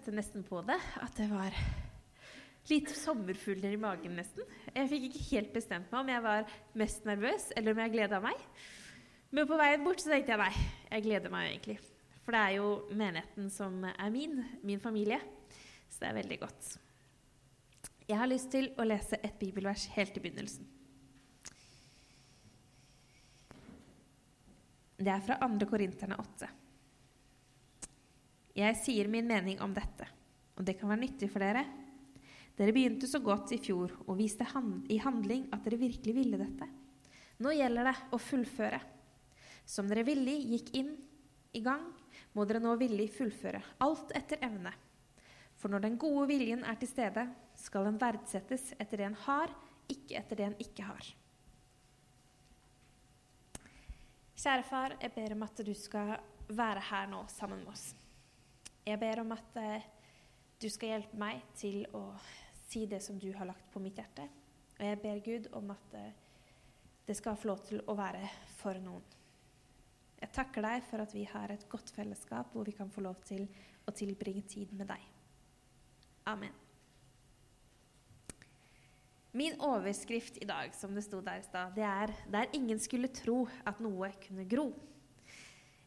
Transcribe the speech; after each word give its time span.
kjente 0.00 0.16
nesten 0.16 0.44
på 0.46 0.62
det, 0.64 0.78
at 0.96 1.16
det 1.18 1.26
var 1.28 1.52
litt 2.70 2.88
sommerfugler 2.96 3.74
i 3.74 3.80
magen, 3.80 4.14
nesten. 4.16 4.46
Jeg 4.72 4.88
fikk 4.88 5.02
ikke 5.10 5.24
helt 5.26 5.50
bestemt 5.52 5.90
meg 5.92 6.00
om 6.00 6.08
jeg 6.08 6.22
var 6.24 6.52
mest 6.80 7.04
nervøs, 7.04 7.50
eller 7.52 7.74
om 7.74 7.80
jeg 7.82 7.92
gleda 7.92 8.20
meg. 8.24 8.38
Men 9.30 9.48
på 9.50 9.58
veien 9.60 9.84
bort 9.84 10.00
så 10.00 10.08
tenkte 10.14 10.32
jeg 10.32 10.40
nei, 10.40 10.62
jeg 10.88 11.04
gleder 11.04 11.34
meg 11.34 11.50
egentlig. 11.50 11.76
For 12.24 12.32
det 12.32 12.40
er 12.40 12.56
jo 12.56 12.70
menigheten 12.96 13.50
som 13.52 13.76
er 13.90 14.14
min, 14.14 14.40
min 14.64 14.80
familie. 14.80 15.20
Så 15.90 16.00
det 16.00 16.08
er 16.08 16.16
veldig 16.22 16.38
godt. 16.46 16.70
Jeg 18.08 18.18
har 18.22 18.30
lyst 18.30 18.48
til 18.54 18.70
å 18.80 18.86
lese 18.88 19.20
et 19.20 19.36
bibelvers 19.36 19.84
helt 19.98 20.16
i 20.16 20.22
begynnelsen. 20.24 20.64
Det 24.96 25.12
er 25.12 25.28
fra 25.28 25.36
2. 25.44 25.68
Korinterne 25.68 26.16
8. 26.24 26.50
Jeg 28.56 28.76
sier 28.80 29.08
min 29.10 29.28
mening 29.28 29.60
om 29.62 29.74
dette, 29.74 30.08
og 30.58 30.66
det 30.66 30.76
kan 30.80 30.90
være 30.90 31.04
nyttig 31.04 31.30
for 31.30 31.42
dere. 31.42 31.62
Dere 32.58 32.74
begynte 32.76 33.08
så 33.08 33.20
godt 33.24 33.54
i 33.54 33.60
fjor 33.62 33.94
og 34.06 34.18
viste 34.18 34.44
hand 34.50 34.90
i 34.92 34.98
handling 35.00 35.46
at 35.54 35.62
dere 35.64 35.78
virkelig 35.80 36.14
ville 36.16 36.40
dette. 36.40 36.66
Nå 37.40 37.54
gjelder 37.56 37.88
det 37.88 37.94
å 38.12 38.18
fullføre. 38.20 38.80
Som 39.64 39.88
dere 39.88 40.04
villig 40.04 40.36
gikk 40.50 40.74
inn 40.76 40.90
i 41.56 41.62
gang, 41.64 41.86
må 42.34 42.44
dere 42.44 42.60
nå 42.62 42.74
villig 42.78 43.08
fullføre, 43.14 43.62
alt 43.86 44.12
etter 44.18 44.42
evne. 44.44 44.74
For 45.60 45.72
når 45.72 45.86
den 45.86 45.96
gode 46.00 46.26
viljen 46.30 46.66
er 46.66 46.76
til 46.80 46.90
stede, 46.90 47.26
skal 47.58 47.88
den 47.88 48.00
verdsettes 48.00 48.70
etter 48.78 49.00
det 49.00 49.08
en 49.10 49.18
har, 49.26 49.54
ikke 49.90 50.18
etter 50.20 50.40
det 50.40 50.46
en 50.48 50.60
ikke 50.62 50.86
har. 50.88 51.08
Kjære 54.40 54.64
far, 54.64 54.96
jeg 55.02 55.12
ber 55.16 55.34
om 55.36 55.42
at 55.44 55.64
du 55.66 55.74
skal 55.76 56.14
være 56.48 56.84
her 56.90 57.10
nå 57.10 57.24
sammen 57.28 57.60
med 57.64 57.74
oss. 57.74 57.90
Jeg 58.90 58.98
ber 58.98 59.20
om 59.22 59.30
at 59.36 59.58
eh, 59.60 59.84
du 60.58 60.66
skal 60.72 60.96
hjelpe 60.96 61.18
meg 61.20 61.44
til 61.58 61.84
å 61.94 62.08
si 62.70 62.86
det 62.90 62.98
som 63.04 63.18
du 63.22 63.28
har 63.36 63.46
lagt 63.46 63.68
på 63.70 63.82
mitt 63.82 63.98
hjerte. 64.00 64.24
Og 64.78 64.82
jeg 64.82 64.98
ber 65.02 65.22
Gud 65.22 65.46
om 65.54 65.70
at 65.70 65.94
eh, 65.94 66.16
det 67.06 67.14
skal 67.18 67.38
få 67.38 67.52
lov 67.52 67.62
til 67.68 67.82
å 67.86 67.94
være 67.98 68.24
for 68.58 68.80
noen. 68.82 69.04
Jeg 70.20 70.34
takker 70.36 70.66
deg 70.66 70.82
for 70.88 71.04
at 71.04 71.14
vi 71.14 71.22
har 71.30 71.54
et 71.54 71.68
godt 71.70 71.94
fellesskap 71.94 72.50
hvor 72.52 72.66
vi 72.66 72.74
kan 72.76 72.90
få 72.92 73.04
lov 73.06 73.22
til 73.24 73.46
å 73.86 73.94
tilbringe 73.94 74.42
tid 74.50 74.74
med 74.76 74.90
deg. 74.90 75.06
Amen. 76.28 76.52
Min 79.32 79.54
overskrift 79.62 80.42
i 80.42 80.50
dag, 80.50 80.74
som 80.74 80.98
det 80.98 81.06
sto 81.06 81.22
der 81.22 81.38
i 81.38 81.46
stad, 81.46 81.76
det 81.78 81.86
er 81.86 82.10
'Der 82.26 82.50
ingen 82.52 82.78
skulle 82.78 83.08
tro 83.08 83.46
at 83.64 83.80
noe 83.80 84.10
kunne 84.26 84.44
gro'. 84.44 84.89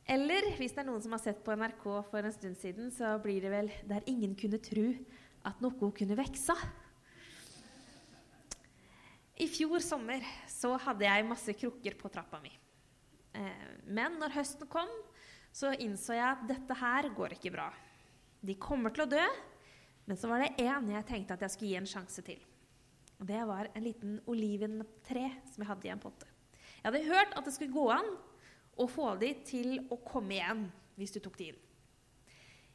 Eller 0.04 0.50
hvis 0.58 0.73
det 0.76 0.84
er 0.84 0.90
noen 0.90 1.04
som 1.04 1.14
har 1.16 1.22
sett 1.23 1.40
på 1.46 1.56
NRK 1.56 1.84
for 2.09 2.20
en 2.20 2.36
stund 2.36 2.58
siden, 2.59 2.90
så 2.92 3.16
blir 3.23 3.42
det 3.42 3.52
vel 3.54 3.72
'Der 3.88 4.04
ingen 4.06 4.36
kunne 4.36 4.59
tro 4.59 4.88
at 5.46 5.62
noe 5.62 5.92
kunne 5.92 6.18
veksa'. 6.18 6.58
I 9.40 9.48
fjor 9.48 9.80
sommer 9.80 10.22
så 10.48 10.78
hadde 10.78 11.06
jeg 11.06 11.26
masse 11.26 11.54
krukker 11.54 11.96
på 11.98 12.12
trappa 12.12 12.40
mi. 12.40 12.52
Eh, 13.34 13.80
men 13.86 14.20
når 14.20 14.36
høsten 14.36 14.68
kom, 14.68 14.90
så 15.52 15.74
innså 15.74 16.14
jeg 16.14 16.28
at 16.28 16.48
dette 16.48 16.74
her 16.78 17.09
går 17.09 17.34
ikke 17.34 17.52
bra. 17.52 17.72
De 18.42 18.56
kommer 18.56 18.94
til 18.94 19.06
å 19.06 19.09
dø, 19.09 19.24
men 20.06 20.18
så 20.18 20.28
var 20.28 20.44
det 20.44 20.58
én 20.62 20.92
jeg 20.92 21.06
tenkte 21.06 21.34
at 21.34 21.42
jeg 21.42 21.54
skulle 21.54 21.72
gi 21.72 21.80
en 21.80 21.90
sjanse 21.90 22.22
til. 22.22 22.40
Det 23.24 23.42
var 23.48 23.70
en 23.74 23.84
liten 23.84 24.20
oliventre 24.28 25.30
som 25.48 25.64
jeg 25.64 25.70
hadde 25.70 25.88
i 25.88 25.94
en 25.94 26.04
potte. 26.04 26.28
Jeg 26.84 26.90
hadde 26.90 27.08
hørt 27.08 27.36
at 27.38 27.46
det 27.46 27.54
skulle 27.56 27.74
gå 27.74 27.88
an 27.94 28.09
å 28.77 28.88
få 28.89 29.13
de 29.21 29.33
til 29.45 29.75
å 29.93 29.99
komme 30.05 30.38
igjen 30.38 30.66
hvis 30.97 31.13
du 31.16 31.19
tok 31.23 31.38
de 31.39 31.52
inn. 31.52 31.61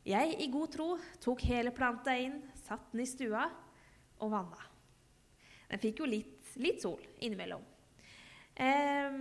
Jeg 0.08 0.38
i 0.40 0.46
god 0.52 0.72
tro 0.72 0.88
tok 1.20 1.42
hele 1.50 1.74
planta 1.74 2.14
inn, 2.16 2.38
satte 2.56 2.94
den 2.94 3.04
i 3.04 3.08
stua 3.08 3.44
og 4.22 4.30
vanna. 4.32 4.62
Den 5.68 5.82
fikk 5.82 6.00
jo 6.00 6.08
litt, 6.08 6.54
litt 6.62 6.80
sol 6.80 7.02
innimellom. 7.20 7.64
Eh, 8.56 9.18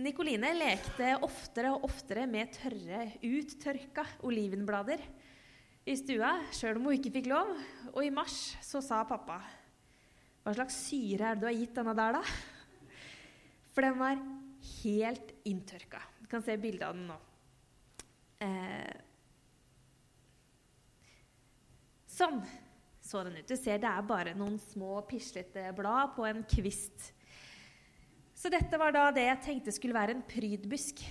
Nikoline 0.00 0.52
lekte 0.54 1.16
oftere 1.26 1.72
og 1.74 1.88
oftere 1.88 2.28
med 2.30 2.52
tørre, 2.54 3.08
uttørka 3.26 4.04
olivenblader 4.28 5.02
i 5.90 5.96
stua, 5.98 6.36
sjøl 6.54 6.78
om 6.78 6.86
hun 6.86 6.94
ikke 6.94 7.12
fikk 7.16 7.30
lov. 7.32 7.50
Og 7.90 8.04
i 8.06 8.12
mars 8.14 8.54
så 8.62 8.78
sa 8.84 9.02
pappa 9.08 9.40
hva 10.40 10.54
slags 10.56 10.78
syre 10.86 11.32
er 11.32 11.36
det 11.36 11.42
du 11.42 11.48
har 11.50 11.58
gitt 11.58 11.74
denne 11.76 11.92
der, 11.98 12.16
da? 12.16 12.22
For 13.74 13.84
den 13.84 13.98
var 14.00 14.22
helt 14.80 15.29
inntørka. 15.48 16.02
Du 16.20 16.26
kan 16.30 16.42
se 16.44 16.56
bilde 16.60 16.86
av 16.86 16.96
den 16.96 17.06
nå. 17.10 17.18
Eh, 18.40 18.98
sånn 22.10 22.42
så 23.10 23.24
den 23.26 23.40
ut. 23.40 23.48
Du 23.48 23.56
ser 23.58 23.80
det 23.82 23.90
er 23.90 24.06
bare 24.06 24.36
noen 24.38 24.58
små, 24.62 25.00
pislete 25.08 25.70
blad 25.76 26.12
på 26.14 26.26
en 26.28 26.44
kvist. 26.48 27.10
Så 28.36 28.52
dette 28.52 28.78
var 28.80 28.94
da 28.94 29.08
det 29.12 29.26
jeg 29.26 29.44
tenkte 29.44 29.74
skulle 29.74 29.96
være 29.96 30.14
en 30.16 30.24
prydbusk 30.24 31.02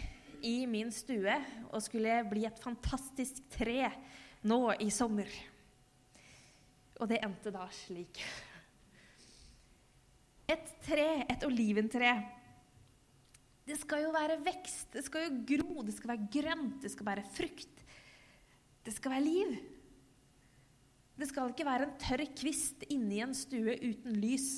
i 0.48 0.64
min 0.70 0.92
stue, 0.96 1.36
og 1.70 1.84
skulle 1.84 2.22
bli 2.30 2.46
et 2.48 2.62
fantastisk 2.64 3.42
tre 3.52 3.90
nå 4.48 4.62
i 4.80 4.88
sommer. 4.94 5.28
Og 7.00 7.10
det 7.12 7.20
endte 7.24 7.52
da 7.52 7.66
slik. 7.74 8.22
Et 10.50 10.72
tre, 10.86 11.10
et 11.30 11.44
oliventre, 11.46 12.14
det 13.70 13.78
skal 13.78 14.08
jo 14.08 14.14
være 14.14 14.40
vekst, 14.42 14.88
det 14.96 15.04
skal 15.06 15.28
jo 15.28 15.44
gro, 15.52 15.84
det 15.86 15.94
skal 15.94 16.16
være 16.16 16.30
grønt, 16.34 16.80
det 16.82 16.90
skal 16.90 17.06
være 17.12 17.26
frukt. 17.36 17.84
Det 18.86 18.96
skal 18.96 19.14
være 19.14 19.26
liv. 19.28 19.54
Det 21.20 21.28
skal 21.30 21.52
ikke 21.52 21.68
være 21.68 21.86
en 21.86 21.96
tørr 22.02 22.26
kvist 22.40 22.86
inni 22.90 23.20
en 23.22 23.36
stue 23.38 23.76
uten 23.84 24.16
lys. 24.18 24.50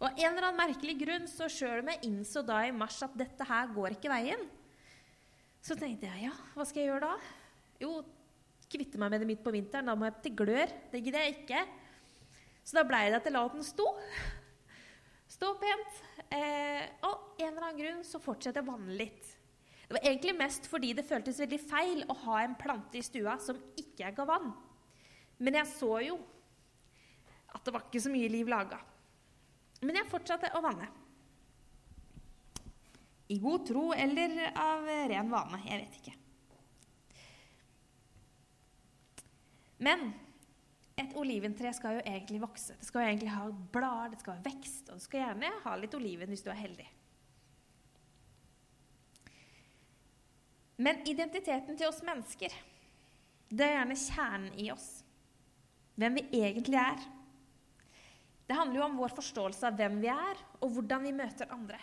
Og 0.00 0.08
av 0.08 0.18
en 0.18 0.32
eller 0.32 0.48
annen 0.48 0.60
merkelig 0.60 0.96
grunn, 1.00 1.28
så 1.30 1.48
sjøl 1.52 1.80
om 1.82 1.92
jeg 1.92 2.08
innså 2.08 2.42
da 2.44 2.62
i 2.66 2.74
mars 2.74 2.98
at 3.06 3.16
dette 3.16 3.46
her 3.46 3.72
går 3.72 3.96
ikke 3.96 4.12
veien, 4.12 4.42
så 5.64 5.76
tenkte 5.76 6.08
jeg 6.08 6.26
ja, 6.28 6.34
hva 6.56 6.64
skal 6.64 6.82
jeg 6.82 6.90
gjøre 6.90 7.08
da? 7.12 7.32
Jo, 7.80 7.94
kvitte 8.72 9.00
meg 9.00 9.12
med 9.12 9.22
det 9.22 9.28
midt 9.28 9.44
på 9.44 9.52
vinteren. 9.52 9.88
Da 9.88 9.96
må 9.96 10.08
jeg 10.08 10.16
til 10.24 10.36
glør. 10.40 10.72
Det 10.92 11.02
gidder 11.04 11.24
jeg 11.24 11.36
ikke. 11.42 11.64
Så 12.64 12.76
da 12.76 12.84
blei 12.88 13.06
det 13.08 13.20
at 13.20 13.28
jeg 13.28 13.36
la 13.36 13.44
den 13.52 13.64
stå. 13.64 13.86
Stå 15.40 15.54
pent. 15.56 16.00
Eh, 16.36 16.82
og 17.08 17.40
en 17.40 17.46
eller 17.46 17.64
annen 17.64 17.78
grunn 17.78 18.00
så 18.04 18.18
fortsetter 18.20 18.60
jeg 18.60 18.66
å 18.68 18.72
vanne 18.74 18.96
litt. 18.98 19.30
Det 19.86 19.96
var 19.96 20.04
egentlig 20.04 20.34
mest 20.36 20.68
fordi 20.68 20.90
det 20.98 21.06
føltes 21.08 21.40
veldig 21.40 21.58
feil 21.64 22.02
å 22.12 22.16
ha 22.26 22.42
en 22.42 22.58
plante 22.60 23.00
i 23.00 23.02
stua 23.02 23.38
som 23.40 23.56
ikke 23.80 24.12
ga 24.18 24.26
vann. 24.28 24.50
Men 25.40 25.56
jeg 25.62 25.70
så 25.72 25.94
jo 26.04 26.18
at 27.56 27.64
det 27.64 27.72
var 27.72 27.88
ikke 27.88 28.04
så 28.04 28.12
mye 28.12 28.28
liv 28.36 28.52
laga. 28.52 28.82
Men 29.80 29.96
jeg 30.02 30.12
fortsatte 30.12 30.52
å 30.60 30.60
vanne. 30.60 30.92
I 33.32 33.40
god 33.40 33.64
tro 33.72 33.88
eller 33.96 34.42
av 34.52 34.84
ren 34.84 35.32
vane. 35.32 35.64
Jeg 35.64 35.86
vet 35.86 36.00
ikke. 36.02 36.18
Men 39.88 40.10
et 41.00 41.16
oliventre 41.18 41.72
skal 41.74 41.98
jo 41.98 42.04
egentlig 42.04 42.40
vokse. 42.42 42.76
Det 42.78 42.86
skal 42.86 43.04
jo 43.04 43.10
egentlig 43.10 43.34
ha 43.34 43.44
blader, 43.74 44.14
det 44.14 44.22
skal 44.22 44.36
ha 44.36 44.44
vekst, 44.44 44.88
og 44.90 45.00
du 45.00 45.04
skal 45.04 45.24
gjerne 45.24 45.52
ha 45.64 45.76
litt 45.80 45.94
oliven 45.96 46.32
hvis 46.32 46.44
du 46.46 46.50
er 46.52 46.60
heldig. 46.60 46.88
Men 50.80 51.00
identiteten 51.08 51.76
til 51.76 51.90
oss 51.90 52.00
mennesker, 52.06 52.52
det 53.50 53.66
er 53.66 53.74
gjerne 53.76 53.96
kjernen 54.00 54.60
i 54.62 54.70
oss. 54.72 54.88
Hvem 56.00 56.16
vi 56.16 56.28
egentlig 56.40 56.78
er. 56.80 57.00
Det 58.48 58.56
handler 58.56 58.80
jo 58.80 58.84
om 58.86 58.96
vår 58.98 59.12
forståelse 59.18 59.66
av 59.68 59.76
hvem 59.78 59.98
vi 60.02 60.08
er, 60.10 60.38
og 60.62 60.72
hvordan 60.74 61.04
vi 61.04 61.12
møter 61.14 61.52
andre. 61.52 61.80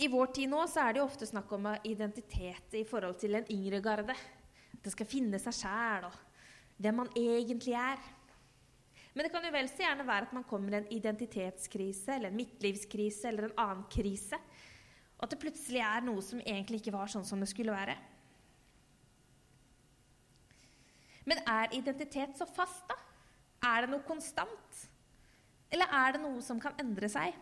I 0.00 0.08
vår 0.08 0.30
tid 0.32 0.48
nå 0.48 0.62
så 0.70 0.86
er 0.86 0.94
det 0.94 1.02
jo 1.02 1.08
ofte 1.08 1.26
snakk 1.28 1.50
om 1.52 1.66
identitet 1.84 2.78
i 2.78 2.86
forhold 2.88 3.18
til 3.20 3.36
en 3.36 3.50
yngre 3.52 3.82
garde. 3.84 4.14
Det 4.80 4.92
skal 4.94 5.08
finne 5.08 5.40
seg 5.40 5.56
sjæl 5.56 6.08
og 6.08 6.16
hvem 6.80 7.02
man 7.02 7.10
egentlig 7.18 7.74
er. 7.76 8.00
Men 9.12 9.26
det 9.26 9.32
kan 9.34 9.44
jo 9.44 9.52
vel 9.52 9.68
så 9.68 9.82
gjerne 9.82 10.06
være 10.06 10.28
at 10.28 10.36
man 10.36 10.46
kommer 10.48 10.72
i 10.72 10.78
en 10.80 10.92
identitetskrise 10.94 12.14
eller 12.14 12.30
en 12.30 12.38
midtlivskrise 12.38 13.28
eller 13.28 13.48
en 13.48 13.58
annen 13.58 13.84
krise. 13.92 14.38
Og 15.18 15.26
at 15.26 15.34
det 15.34 15.40
plutselig 15.42 15.82
er 15.84 16.06
noe 16.06 16.22
som 16.24 16.40
egentlig 16.40 16.80
ikke 16.80 16.94
var 16.94 17.10
sånn 17.12 17.26
som 17.28 17.42
det 17.42 17.50
skulle 17.50 17.74
være. 17.74 17.98
Men 21.28 21.42
er 21.44 21.74
identitet 21.76 22.38
så 22.38 22.46
fast, 22.48 22.86
da? 22.88 22.96
Er 23.68 23.84
det 23.84 23.92
noe 23.92 24.06
konstant? 24.06 24.78
Eller 25.70 25.90
er 25.92 26.16
det 26.16 26.22
noe 26.22 26.40
som 26.42 26.62
kan 26.62 26.78
endre 26.80 27.10
seg? 27.12 27.36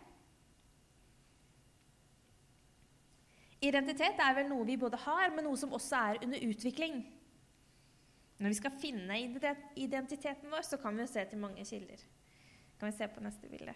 Identitet 3.65 4.19
er 4.23 4.35
vel 4.37 4.51
noe 4.51 4.67
vi 4.67 4.77
både 4.79 4.99
har, 5.03 5.31
men 5.35 5.47
noe 5.47 5.59
som 5.59 5.73
også 5.75 6.03
er 6.11 6.21
under 6.27 6.43
utvikling. 6.49 7.01
Når 8.39 8.53
vi 8.53 8.59
skal 8.61 8.75
finne 8.79 9.19
identiteten 9.75 10.51
vår, 10.53 10.63
så 10.63 10.79
kan 10.79 10.95
vi 10.95 11.03
jo 11.03 11.11
se 11.11 11.25
til 11.27 11.41
mange 11.43 11.65
kilder. 11.67 12.03
Kan 12.79 12.93
vi 12.93 12.97
se 12.97 13.09
på 13.11 13.23
neste 13.25 13.51
bilde? 13.51 13.75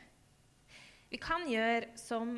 Vi 1.10 1.18
kan 1.20 1.48
gjøre 1.50 1.92
som 1.98 2.36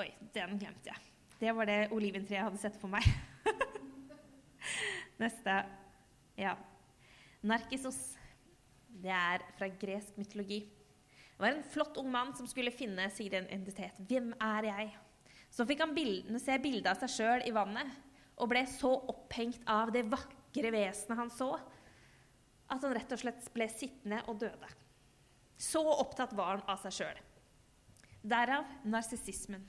Oi, 0.00 0.06
den 0.32 0.54
glemte 0.56 0.88
jeg. 0.88 1.08
Det 1.40 1.52
var 1.52 1.66
det 1.68 1.90
oliventreet 1.92 2.46
hadde 2.46 2.60
sett 2.62 2.76
for 2.80 2.88
meg. 2.88 3.04
Neste. 5.20 5.56
Ja. 6.38 6.54
Narkissos. 7.44 7.98
Det 8.88 9.12
er 9.12 9.44
fra 9.58 9.68
gresk 9.82 10.16
mytologi. 10.16 10.62
Det 10.64 11.42
var 11.42 11.52
en 11.52 11.66
flott 11.74 11.98
ung 12.00 12.08
mann 12.12 12.32
som 12.38 12.48
skulle 12.48 12.72
finne 12.72 13.10
sin 13.12 13.28
identitet. 13.34 13.98
Hvem 14.08 14.32
er 14.40 14.70
jeg? 14.70 14.90
Så 15.52 15.66
fikk 15.68 15.82
han 15.84 15.92
bildene, 15.96 16.40
se 16.40 16.56
bildet 16.62 16.88
av 16.94 17.02
seg 17.02 17.12
sjøl 17.18 17.44
i 17.44 17.52
vannet 17.52 17.92
og 18.40 18.48
ble 18.54 18.64
så 18.70 18.94
opphengt 19.10 19.66
av 19.68 19.92
det 19.92 20.06
vakre 20.08 20.39
vesenet 20.54 21.18
han 21.18 21.30
så, 21.30 21.52
at 22.70 22.82
han 22.82 22.94
rett 22.94 23.12
og 23.12 23.20
slett 23.20 23.50
ble 23.54 23.66
sittende 23.70 24.22
og 24.28 24.38
døde. 24.40 24.70
Så 25.60 25.82
opptatt 25.82 26.32
var 26.32 26.56
han 26.56 26.68
av 26.70 26.80
seg 26.82 26.94
sjøl. 27.00 27.20
Derav 28.22 28.64
narsissismen. 28.84 29.62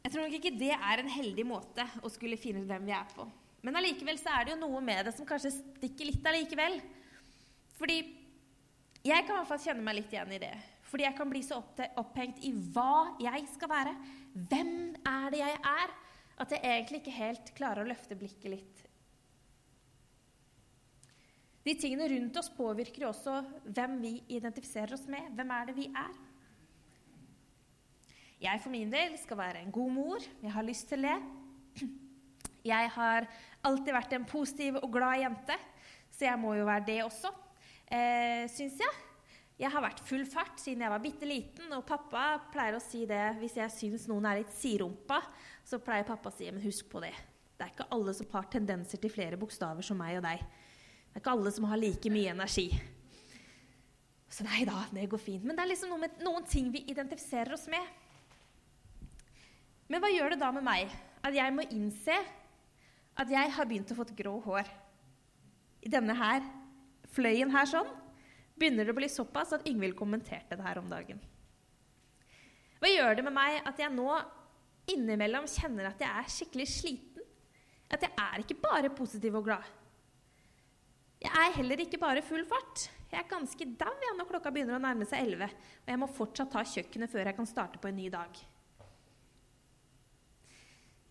Jeg 0.00 0.12
tror 0.12 0.24
nok 0.24 0.36
ikke 0.38 0.56
det 0.56 0.72
er 0.72 1.02
en 1.02 1.12
heldig 1.12 1.44
måte 1.46 1.84
å 2.02 2.10
skulle 2.10 2.38
finne 2.40 2.64
hvem 2.66 2.86
vi 2.88 2.94
er 2.96 3.12
på. 3.14 3.26
Men 3.60 3.76
allikevel 3.76 4.16
så 4.18 4.32
er 4.32 4.46
det 4.46 4.54
jo 4.54 4.62
noe 4.62 4.80
med 4.82 5.04
det 5.04 5.12
som 5.12 5.28
kanskje 5.28 5.52
stikker 5.52 6.08
litt 6.08 6.26
allikevel. 6.26 6.78
Fordi 7.76 7.98
jeg 9.04 9.24
kan 9.26 9.34
i 9.34 9.38
hvert 9.38 9.50
fall 9.50 9.62
kjenne 9.62 9.84
meg 9.84 9.98
litt 9.98 10.14
igjen 10.14 10.32
i 10.36 10.40
det. 10.40 10.54
Fordi 10.90 11.06
jeg 11.06 11.16
kan 11.18 11.30
bli 11.30 11.42
så 11.44 11.60
opphengt 12.00 12.40
i 12.44 12.50
hva 12.74 13.16
jeg 13.22 13.44
skal 13.52 13.70
være. 13.70 13.92
Hvem 14.50 14.72
er 15.06 15.28
det 15.32 15.42
jeg 15.42 15.60
er? 15.60 15.92
At 16.40 16.54
jeg 16.54 16.64
egentlig 16.64 17.02
ikke 17.02 17.18
helt 17.18 17.52
klarer 17.56 17.84
å 17.84 17.90
løfte 17.90 18.16
blikket 18.16 18.48
litt. 18.54 18.86
De 21.60 21.74
tingene 21.76 22.08
rundt 22.08 22.38
oss 22.40 22.48
påvirker 22.56 23.04
jo 23.04 23.10
også 23.10 23.36
hvem 23.68 23.98
vi 24.00 24.14
identifiserer 24.32 24.96
oss 24.96 25.04
med. 25.10 25.28
Hvem 25.36 25.52
er 25.52 25.68
det 25.68 25.76
vi 25.76 25.90
er? 25.92 26.14
Jeg 28.40 28.62
for 28.64 28.72
min 28.72 28.88
del 28.88 29.18
skal 29.20 29.36
være 29.42 29.60
en 29.60 29.74
god 29.74 29.92
mor. 29.92 30.24
Jeg 30.40 30.54
har 30.54 30.64
lyst 30.64 30.88
til 30.88 31.04
det. 31.04 31.18
Jeg 32.64 32.88
har 32.94 33.28
alltid 33.64 33.92
vært 33.92 34.16
en 34.16 34.24
positiv 34.28 34.80
og 34.80 34.88
glad 34.92 35.20
jente, 35.20 35.56
så 36.12 36.26
jeg 36.26 36.40
må 36.40 36.54
jo 36.58 36.66
være 36.68 36.84
det 36.88 36.98
også, 37.04 37.30
eh, 37.88 38.44
syns 38.52 38.80
jeg. 38.80 38.98
Jeg 39.60 39.68
har 39.74 39.82
vært 39.84 40.00
full 40.08 40.22
fart 40.24 40.56
siden 40.56 40.86
jeg 40.86 40.92
var 40.92 41.02
bitte 41.04 41.26
liten, 41.28 41.68
og 41.76 41.84
pappa 41.88 42.38
pleier 42.52 42.78
å 42.78 42.80
si 42.80 43.02
det 43.08 43.34
hvis 43.42 43.58
jeg 43.58 43.72
syns 43.74 44.06
noen 44.08 44.30
er 44.30 44.38
litt 44.40 44.54
sidrumpa, 44.56 45.18
så 45.68 45.82
pleier 45.84 46.06
pappa 46.08 46.30
å 46.30 46.34
si 46.34 46.48
men 46.48 46.64
husk 46.64 46.88
på 46.88 47.02
det. 47.04 47.12
Det 47.58 47.66
er 47.66 47.74
ikke 47.74 47.90
alle 47.92 48.14
som 48.16 48.30
har 48.32 48.48
tendenser 48.48 49.02
til 49.02 49.12
flere 49.12 49.36
bokstaver 49.36 49.84
som 49.84 50.00
meg 50.00 50.16
og 50.16 50.24
deg. 50.24 50.40
Det 50.40 51.18
er 51.18 51.20
ikke 51.20 51.34
alle 51.36 51.52
som 51.52 51.68
har 51.68 51.80
like 51.82 52.12
mye 52.14 52.32
energi. 52.32 52.70
Så 54.32 54.46
nei 54.46 54.64
da, 54.64 54.86
det 54.96 55.04
går 55.12 55.20
fint. 55.20 55.44
Men 55.44 55.58
det 55.58 55.66
er 55.66 55.72
liksom 55.74 55.92
noe 55.92 56.06
med, 56.06 56.16
noen 56.24 56.48
ting 56.48 56.72
vi 56.72 56.86
identifiserer 56.88 57.52
oss 57.52 57.68
med. 57.68 57.84
Men 59.92 60.00
hva 60.00 60.08
gjør 60.08 60.32
det 60.32 60.40
da 60.40 60.52
med 60.56 60.64
meg 60.64 60.88
at 61.20 61.36
jeg 61.36 61.52
må 61.52 61.68
innse 61.68 62.16
at 63.20 63.28
jeg 63.28 63.52
har 63.58 63.68
begynt 63.68 63.92
å 63.92 63.98
få 63.98 64.08
grå 64.16 64.38
hår? 64.46 64.72
I 65.84 65.92
denne 65.92 66.16
her 66.16 66.46
fløyen 67.12 67.52
her 67.52 67.68
sånn 67.68 67.98
begynner 68.60 68.86
det 68.86 68.92
å 68.94 68.98
bli 68.98 69.08
såpass 69.10 69.54
at 69.56 69.66
Yngvild 69.68 69.96
kommenterte 69.98 70.58
det 70.58 70.66
her 70.66 70.80
om 70.80 70.88
dagen. 70.90 71.20
Hva 72.80 72.88
gjør 72.88 73.18
det 73.18 73.24
med 73.26 73.36
meg 73.36 73.58
at 73.68 73.80
jeg 73.80 73.92
nå 73.92 74.08
innimellom 74.90 75.48
kjenner 75.50 75.90
at 75.90 76.00
jeg 76.00 76.22
er 76.22 76.32
skikkelig 76.32 76.68
sliten? 76.70 77.26
At 77.90 78.06
jeg 78.06 78.12
er 78.22 78.44
ikke 78.44 78.60
bare 78.62 78.92
positiv 78.94 79.36
og 79.40 79.48
glad. 79.48 79.66
Jeg 81.20 81.32
er 81.36 81.56
heller 81.58 81.82
ikke 81.82 82.00
bare 82.00 82.22
full 82.24 82.46
fart. 82.48 82.86
Jeg 83.10 83.18
er 83.18 83.28
ganske 83.28 83.66
dau 83.76 83.92
når 84.16 84.28
klokka 84.28 84.52
begynner 84.54 84.78
å 84.78 84.82
nærme 84.82 85.04
seg 85.08 85.26
11, 85.26 85.50
og 85.82 85.90
jeg 85.92 86.00
må 86.00 86.08
fortsatt 86.14 86.52
ta 86.54 86.62
kjøkkenet 86.64 87.10
før 87.12 87.28
jeg 87.28 87.36
kan 87.36 87.48
starte 87.50 87.80
på 87.82 87.90
en 87.90 87.98
ny 87.98 88.06
dag. 88.12 88.40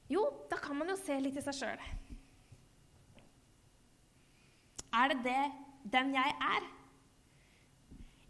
Jo, 0.10 0.24
da 0.50 0.58
kan 0.58 0.80
man 0.80 0.90
jo 0.90 0.98
se 0.98 1.20
litt 1.22 1.38
i 1.38 1.44
seg 1.46 1.58
sjøl. 1.60 1.84
Er 4.90 5.12
det 5.14 5.20
det 5.28 5.44
den 5.94 6.16
jeg 6.16 6.38
er? 6.42 6.70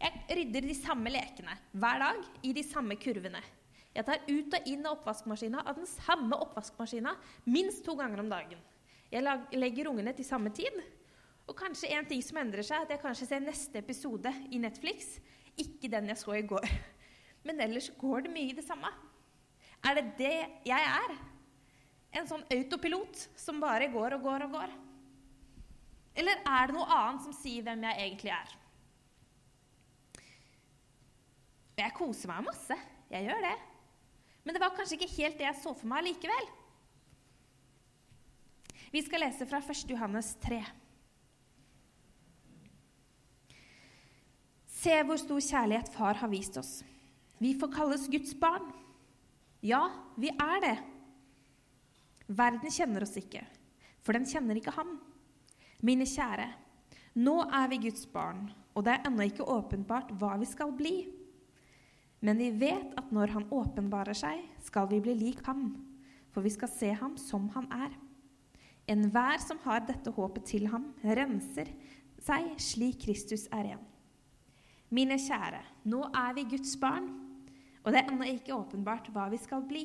Jeg 0.00 0.36
rydder 0.38 0.64
de 0.64 0.76
samme 0.76 1.12
lekene 1.12 1.54
hver 1.76 2.00
dag 2.00 2.20
i 2.46 2.54
de 2.56 2.62
samme 2.64 2.96
kurvene. 3.00 3.42
Jeg 3.90 4.06
tar 4.06 4.22
ut 4.28 4.54
og 4.54 4.68
inn 4.70 4.86
av 4.86 4.96
oppvaskmaskina 4.96 5.64
av 5.66 5.76
den 5.76 5.88
samme 5.90 6.38
oppvaskmaskina 6.40 7.12
minst 7.50 7.82
to 7.84 7.96
ganger 7.98 8.22
om 8.22 8.30
dagen. 8.30 8.60
Jeg 9.10 9.58
legger 9.58 9.90
ungene 9.90 10.14
til 10.16 10.24
samme 10.24 10.52
tid. 10.54 10.76
Og 11.50 11.56
kanskje 11.58 11.90
en 11.96 12.06
ting 12.06 12.22
som 12.22 12.38
endrer 12.38 12.62
seg, 12.62 12.84
at 12.84 12.92
jeg 12.94 13.02
kanskje 13.02 13.26
ser 13.26 13.42
neste 13.42 13.80
episode 13.82 14.30
i 14.54 14.60
Netflix. 14.62 15.16
Ikke 15.58 15.90
den 15.90 16.08
jeg 16.12 16.20
så 16.20 16.36
i 16.38 16.46
går. 16.46 16.68
Men 17.46 17.60
ellers 17.64 17.90
går 17.98 18.24
det 18.24 18.32
mye 18.32 18.52
i 18.52 18.56
det 18.56 18.64
samme. 18.64 18.92
Er 19.82 19.98
det 19.98 20.06
det 20.20 20.36
jeg 20.68 20.86
er? 20.94 21.16
En 22.14 22.28
sånn 22.30 22.46
autopilot 22.54 23.26
som 23.38 23.60
bare 23.62 23.90
går 23.90 24.16
og 24.16 24.24
går 24.28 24.46
og 24.46 24.54
går? 24.54 24.78
Eller 26.20 26.40
er 26.46 26.70
det 26.70 26.76
noe 26.76 26.88
annet 26.94 27.26
som 27.26 27.34
sier 27.34 27.66
hvem 27.66 27.84
jeg 27.88 28.06
egentlig 28.06 28.32
er? 28.34 28.56
Jeg 31.80 31.96
koser 31.96 32.30
meg 32.30 32.44
masse. 32.46 32.76
Jeg 33.10 33.26
gjør 33.26 33.44
det. 33.44 33.56
Men 34.44 34.56
det 34.56 34.62
var 34.62 34.74
kanskje 34.76 34.98
ikke 34.98 35.14
helt 35.16 35.38
det 35.40 35.46
jeg 35.46 35.60
så 35.62 35.72
for 35.76 35.88
meg 35.90 36.04
likevel. 36.06 36.50
Vi 38.90 39.02
skal 39.06 39.22
lese 39.22 39.46
fra 39.46 39.60
1. 39.62 39.84
Johannes 39.92 40.34
3. 40.42 40.60
Se 44.80 44.96
hvor 45.06 45.20
stor 45.20 45.42
kjærlighet 45.44 45.92
Far 45.92 46.18
har 46.22 46.32
vist 46.32 46.56
oss. 46.58 46.80
Vi 47.40 47.52
får 47.60 47.72
kalles 47.74 48.08
Guds 48.10 48.32
barn. 48.40 48.70
Ja, 49.64 49.82
vi 50.16 50.32
er 50.32 50.64
det. 50.64 50.76
Verden 52.30 52.72
kjenner 52.72 53.04
oss 53.04 53.16
ikke, 53.18 53.42
for 54.00 54.16
den 54.16 54.26
kjenner 54.28 54.56
ikke 54.56 54.74
ham. 54.76 54.96
Mine 55.84 56.06
kjære, 56.08 56.46
nå 57.20 57.36
er 57.44 57.70
vi 57.72 57.80
Guds 57.88 58.06
barn, 58.12 58.46
og 58.72 58.86
det 58.86 58.94
er 58.94 59.08
ennå 59.08 59.26
ikke 59.28 59.48
åpenbart 59.48 60.12
hva 60.20 60.36
vi 60.40 60.48
skal 60.48 60.72
bli. 60.76 60.94
Men 62.20 62.40
vi 62.40 62.50
vet 62.52 62.92
at 63.00 63.12
når 63.14 63.32
Han 63.36 63.48
åpenbarer 63.54 64.16
seg, 64.16 64.42
skal 64.60 64.88
vi 64.90 65.00
bli 65.00 65.14
lik 65.16 65.40
ham, 65.46 65.72
for 66.30 66.44
vi 66.44 66.52
skal 66.52 66.70
se 66.72 66.92
ham 66.92 67.16
som 67.18 67.48
han 67.56 67.66
er. 67.72 67.94
Enhver 68.90 69.40
som 69.42 69.58
har 69.64 69.86
dette 69.86 70.12
håpet 70.12 70.44
til 70.50 70.68
ham, 70.70 70.90
renser 71.02 71.70
seg 72.20 72.52
slik 72.60 73.00
Kristus 73.06 73.46
er 73.54 73.70
ren. 73.70 73.82
Mine 74.90 75.16
kjære, 75.22 75.62
nå 75.88 76.02
er 76.10 76.34
vi 76.36 76.48
Guds 76.50 76.74
barn, 76.80 77.06
og 77.80 77.92
det 77.92 78.02
er 78.02 78.10
ennå 78.10 78.26
ikke 78.28 78.56
åpenbart 78.56 79.08
hva 79.14 79.28
vi 79.32 79.38
skal 79.40 79.62
bli. 79.64 79.84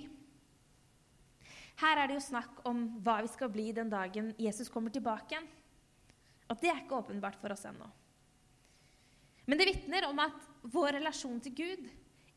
Her 1.79 2.01
er 2.01 2.09
det 2.09 2.17
jo 2.17 2.23
snakk 2.23 2.63
om 2.67 2.85
hva 3.03 3.19
vi 3.23 3.29
skal 3.31 3.51
bli 3.51 3.69
den 3.75 3.91
dagen 3.91 4.31
Jesus 4.39 4.71
kommer 4.71 4.91
tilbake 4.91 5.35
igjen. 5.35 5.47
Og 6.49 6.59
det 6.61 6.71
er 6.71 6.81
ikke 6.83 6.99
åpenbart 6.99 7.37
for 7.41 7.53
oss 7.55 7.65
ennå. 7.67 7.87
Men 9.45 9.59
det 9.59 9.67
vitner 9.69 10.07
om 10.07 10.19
at 10.23 10.49
vår 10.73 10.97
relasjon 10.97 11.41
til 11.43 11.55
Gud 11.57 11.87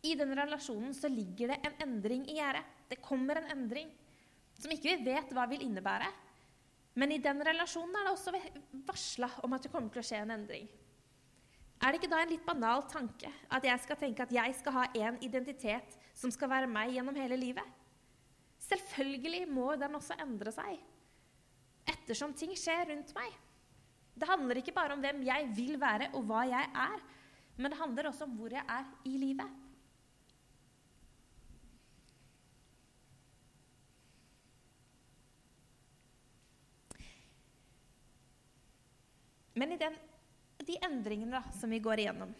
I 0.06 0.14
den 0.18 0.34
relasjonen 0.38 0.94
så 0.94 1.10
ligger 1.10 1.52
det 1.52 1.58
en 1.66 1.78
endring 1.88 2.26
i 2.30 2.36
gjære. 2.38 2.62
Det 2.90 3.00
kommer 3.02 3.40
en 3.40 3.50
endring 3.56 3.90
som 4.58 4.72
ikke 4.74 4.96
vi 4.96 5.10
vet 5.10 5.32
hva 5.34 5.46
vil 5.50 5.64
innebære. 5.66 6.10
Men 6.98 7.14
i 7.14 7.20
den 7.22 7.42
relasjonen 7.46 7.94
er 7.94 8.06
det 8.06 8.12
også 8.14 8.34
varsla 8.86 9.30
om 9.46 9.54
at 9.54 9.64
det 9.66 9.72
kommer 9.72 9.90
til 9.94 10.02
å 10.02 10.06
skje 10.06 10.22
en 10.22 10.34
endring. 10.34 10.68
Er 11.78 11.92
det 11.94 12.00
ikke 12.00 12.10
da 12.10 12.22
en 12.24 12.32
litt 12.32 12.46
banal 12.46 12.82
tanke 12.90 13.30
at 13.54 13.66
jeg 13.66 13.82
skal 13.84 13.98
tenke 14.00 14.24
at 14.24 14.32
jeg 14.34 14.54
skal 14.58 14.74
ha 14.74 14.86
en 14.98 15.18
identitet 15.22 15.94
som 16.18 16.32
skal 16.34 16.50
være 16.50 16.70
meg 16.70 16.96
gjennom 16.96 17.18
hele 17.18 17.38
livet? 17.38 17.76
Selvfølgelig 18.66 19.44
må 19.50 19.70
den 19.78 19.94
også 19.94 20.18
endre 20.18 20.50
seg 20.54 20.80
ettersom 21.88 22.34
ting 22.36 22.50
skjer 22.58 22.90
rundt 22.90 23.14
meg. 23.16 23.30
Det 24.18 24.26
handler 24.28 24.58
ikke 24.58 24.74
bare 24.74 24.96
om 24.96 25.00
hvem 25.02 25.22
jeg 25.24 25.46
vil 25.54 25.78
være, 25.80 26.10
og 26.18 26.26
hva 26.26 26.42
jeg 26.48 26.66
er, 26.74 27.02
men 27.56 27.70
det 27.70 27.78
handler 27.78 28.10
også 28.10 28.26
om 28.26 28.34
hvor 28.38 28.52
jeg 28.52 28.64
er 28.64 28.86
i 29.06 29.14
livet. 29.20 29.46
Men 39.58 39.74
i 39.74 39.80
den, 39.80 39.96
de 40.62 40.78
endringene 40.86 41.40
da, 41.40 41.42
som 41.58 41.70
vi 41.70 41.82
går 41.82 42.04
igjennom, 42.04 42.30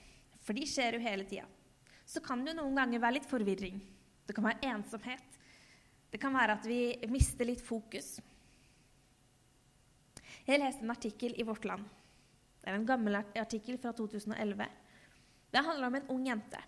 for 0.44 0.56
de 0.56 0.66
skjer 0.68 0.96
jo 0.96 1.02
hele 1.02 1.26
tida, 1.28 1.46
så 2.08 2.22
kan 2.24 2.44
det 2.44 2.54
jo 2.54 2.60
noen 2.62 2.78
ganger 2.78 3.02
være 3.02 3.18
litt 3.18 3.28
forvirring. 3.28 3.80
Det 4.28 4.36
kan 4.36 4.46
være 4.46 4.70
ensomhet. 4.70 5.38
Det 6.08 6.20
kan 6.22 6.32
være 6.36 6.56
at 6.56 6.66
vi 6.68 6.80
mister 7.12 7.48
litt 7.48 7.64
fokus. 7.64 8.16
Jeg 10.48 10.62
leste 10.62 10.86
en 10.86 10.94
artikkel 10.94 11.34
i 11.36 11.44
Vårt 11.44 11.66
Land. 11.68 11.84
Det 12.62 12.70
er 12.70 12.78
en 12.78 12.88
gammel 12.88 13.18
artikkel 13.20 13.76
fra 13.80 13.92
2011. 13.96 14.64
Det 15.52 15.64
handler 15.64 15.88
om 15.88 15.98
en 15.98 16.10
ung 16.14 16.26
jente 16.28 16.60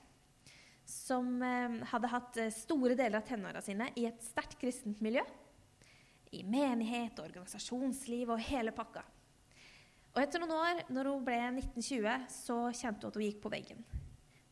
som 0.90 1.42
eh, 1.42 1.78
hadde 1.92 2.10
hatt 2.10 2.40
eh, 2.40 2.52
store 2.52 2.96
deler 2.98 3.20
av 3.20 3.28
tenåra 3.28 3.62
sine 3.62 3.90
i 4.00 4.06
et 4.08 4.24
sterkt 4.24 4.58
kristent 4.60 5.00
miljø. 5.04 5.22
I 6.34 6.42
menighet, 6.46 7.18
organisasjonsliv 7.22 8.30
og 8.34 8.42
hele 8.50 8.74
pakka. 8.74 9.04
Og 10.20 10.26
etter 10.26 10.42
noen 10.42 10.52
år, 10.52 10.80
når 10.92 11.08
hun 11.08 11.22
ble 11.24 11.36
1920, 11.48 12.24
så 12.28 12.54
kjente 12.76 13.06
hun 13.06 13.08
at 13.08 13.14
hun 13.16 13.22
gikk 13.24 13.38
på 13.40 13.52
veggen. 13.54 13.78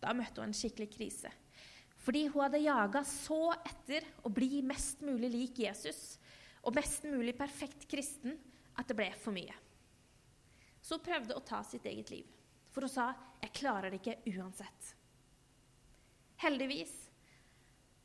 Da 0.00 0.14
møtte 0.16 0.40
hun 0.40 0.48
en 0.48 0.56
skikkelig 0.56 0.86
krise. 0.94 1.28
Fordi 2.00 2.22
hun 2.30 2.40
hadde 2.40 2.62
jaga 2.62 3.02
så 3.04 3.50
etter 3.58 4.06
å 4.24 4.32
bli 4.32 4.62
mest 4.64 5.04
mulig 5.04 5.28
lik 5.34 5.60
Jesus 5.60 6.16
og 6.62 6.72
mest 6.72 7.04
mulig 7.04 7.34
perfekt 7.36 7.84
kristen 7.90 8.38
at 8.80 8.88
det 8.88 8.96
ble 8.96 9.10
for 9.20 9.36
mye. 9.36 9.52
Så 10.80 10.96
hun 10.96 11.04
prøvde 11.04 11.36
å 11.36 11.44
ta 11.44 11.60
sitt 11.68 11.84
eget 11.84 12.14
liv, 12.14 12.24
for 12.72 12.88
hun 12.88 12.94
sa 12.94 13.12
'jeg 13.42 13.52
klarer 13.60 13.90
det 13.90 14.00
ikke 14.00 14.24
uansett'. 14.24 14.94
Heldigvis 16.40 17.10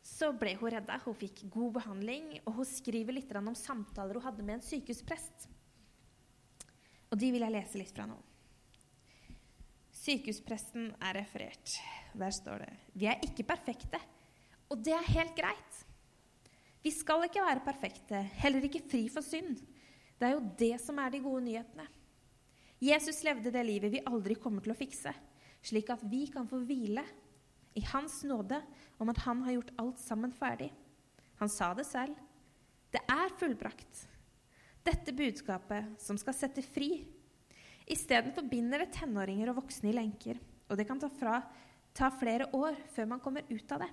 så 0.03 0.33
ble 0.35 0.57
hun 0.59 0.69
redda. 0.69 0.99
Hun 1.05 1.15
fikk 1.15 1.47
god 1.49 1.79
behandling, 1.79 2.41
og 2.45 2.55
hun 2.59 2.65
skriver 2.65 3.13
litt 3.13 3.31
om 3.31 3.55
samtaler 3.55 4.15
hun 4.15 4.27
hadde 4.27 4.43
med 4.43 4.55
en 4.55 4.67
sykehusprest. 4.67 5.52
Og 7.13 7.19
de 7.21 7.29
vil 7.29 7.45
jeg 7.45 7.53
lese 7.53 7.77
litt 7.77 7.93
fra 7.93 8.07
nå. 8.09 8.17
Sykehuspresten 9.93 10.89
er 10.97 11.19
referert. 11.19 11.75
Der 12.17 12.33
står 12.33 12.65
det 12.65 12.71
Vi 12.97 13.05
er 13.09 13.21
ikke 13.23 13.45
perfekte, 13.45 13.99
og 14.73 14.81
det 14.81 14.95
er 14.97 15.11
helt 15.13 15.35
greit. 15.37 15.81
Vi 16.83 16.91
skal 16.91 17.23
ikke 17.27 17.45
være 17.45 17.63
perfekte, 17.63 18.19
heller 18.41 18.65
ikke 18.65 18.81
fri 18.89 19.05
for 19.13 19.23
synd. 19.23 19.61
Det 20.17 20.27
er 20.27 20.33
jo 20.33 20.47
det 20.59 20.73
som 20.83 20.97
er 20.99 21.13
de 21.13 21.21
gode 21.23 21.45
nyhetene. 21.45 21.85
Jesus 22.83 23.21
levde 23.23 23.53
det 23.53 23.63
livet 23.63 23.93
vi 23.93 24.01
aldri 24.09 24.35
kommer 24.35 24.65
til 24.65 24.73
å 24.73 24.77
fikse, 24.77 25.13
slik 25.63 25.93
at 25.93 26.01
vi 26.11 26.25
kan 26.33 26.49
få 26.49 26.59
hvile 26.67 27.05
i 27.79 27.83
Hans 27.93 28.19
nåde 28.27 28.59
om 28.99 29.13
at 29.13 29.21
Han 29.23 29.45
har 29.45 29.55
gjort 29.55 29.71
alt 29.79 30.01
sammen 30.01 30.33
ferdig. 30.35 30.73
Han 31.39 31.49
sa 31.49 31.71
det 31.77 31.85
selv. 31.87 32.17
Det 32.91 33.01
er 33.09 33.37
fullbrakt. 33.39 34.03
Dette 34.83 35.13
budskapet 35.15 35.99
som 36.03 36.17
skal 36.19 36.35
sette 36.35 36.63
fri. 36.65 37.03
Isteden 37.87 38.49
binder 38.49 38.83
det 38.83 38.93
tenåringer 38.97 39.51
og 39.51 39.61
voksne 39.61 39.91
i 39.91 39.95
lenker, 39.95 40.39
og 40.67 40.79
det 40.79 40.87
kan 40.87 40.99
ta, 40.99 41.09
fra, 41.11 41.39
ta 41.95 42.09
flere 42.11 42.49
år 42.55 42.77
før 42.95 43.09
man 43.11 43.21
kommer 43.23 43.47
ut 43.49 43.75
av 43.75 43.83
det. 43.83 43.91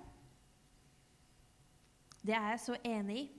Det 2.21 2.35
er 2.37 2.51
jeg 2.53 2.63
så 2.63 2.77
enig 2.85 3.17
i. 3.23 3.29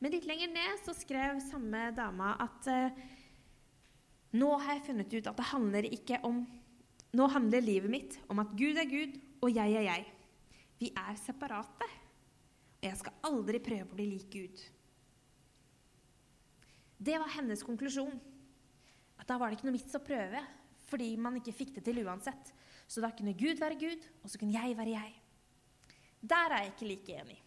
Men 0.00 0.14
litt 0.14 0.26
lenger 0.28 0.50
ned 0.52 0.80
så 0.84 0.94
skrev 0.96 1.40
samme 1.44 1.90
dama 1.96 2.34
at 2.42 2.68
uh, 2.68 3.02
nå 4.36 4.50
har 4.62 4.76
jeg 4.76 4.86
funnet 4.88 5.14
ut 5.14 5.28
at 5.28 5.38
det 5.38 5.50
handler 5.52 5.88
ikke 5.90 6.22
om 6.26 6.42
Nå 7.10 7.24
handler 7.26 7.64
livet 7.64 7.90
mitt 7.90 8.12
om 8.30 8.38
at 8.38 8.52
Gud 8.54 8.76
er 8.78 8.86
Gud, 8.86 9.16
og 9.42 9.50
jeg 9.50 9.72
er 9.80 9.82
jeg. 9.82 10.04
Vi 10.78 10.92
er 10.94 11.16
separate. 11.18 11.88
Og 12.78 12.84
jeg 12.86 12.98
skal 13.00 13.16
aldri 13.26 13.58
prøve 13.58 13.82
å 13.88 13.96
bli 13.96 14.06
lik 14.12 14.28
Gud. 14.30 14.62
Det 17.00 17.16
var 17.16 17.32
hennes 17.32 17.64
konklusjon. 17.64 18.12
At 19.20 19.28
da 19.28 19.38
var 19.40 19.48
det 19.48 19.58
ikke 19.58 19.68
noe 19.70 19.78
vits 19.78 19.96
å 19.96 20.02
prøve, 20.04 20.42
fordi 20.90 21.14
man 21.20 21.38
ikke 21.40 21.54
fikk 21.56 21.74
det 21.78 21.84
til 21.86 22.02
uansett. 22.04 22.52
Så 22.90 23.00
da 23.00 23.12
kunne 23.14 23.36
Gud 23.38 23.60
være 23.60 23.78
Gud, 23.80 24.04
og 24.20 24.28
så 24.28 24.40
kunne 24.40 24.56
jeg 24.56 24.76
være 24.76 24.96
jeg. 24.96 25.14
Der 26.20 26.52
er 26.52 26.64
jeg 26.64 26.74
ikke 26.74 26.90
like 26.90 27.18
enig. 27.22 27.38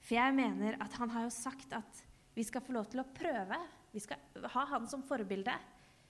For 0.00 0.16
jeg 0.16 0.36
mener 0.36 0.76
at 0.80 0.96
han 1.00 1.10
har 1.12 1.26
jo 1.26 1.32
sagt 1.34 1.72
at 1.76 2.02
vi 2.36 2.44
skal 2.46 2.62
få 2.64 2.76
lov 2.76 2.88
til 2.92 3.02
å 3.02 3.08
prøve. 3.16 3.58
Vi 3.92 4.00
skal 4.04 4.48
ha 4.54 4.66
han 4.72 4.86
som 4.88 5.04
forbilde. 5.04 5.54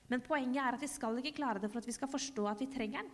Men 0.07 0.23
poenget 0.23 0.63
er 0.63 0.77
at 0.77 0.83
vi 0.83 0.91
skal 0.91 1.19
ikke 1.19 1.39
klare 1.41 1.63
det 1.63 1.71
for 1.73 1.81
at 1.81 1.89
vi 1.89 1.95
skal 1.97 2.11
forstå 2.11 2.45
at 2.51 2.63
vi 2.63 2.71
trenger 2.71 3.03
han. 3.03 3.11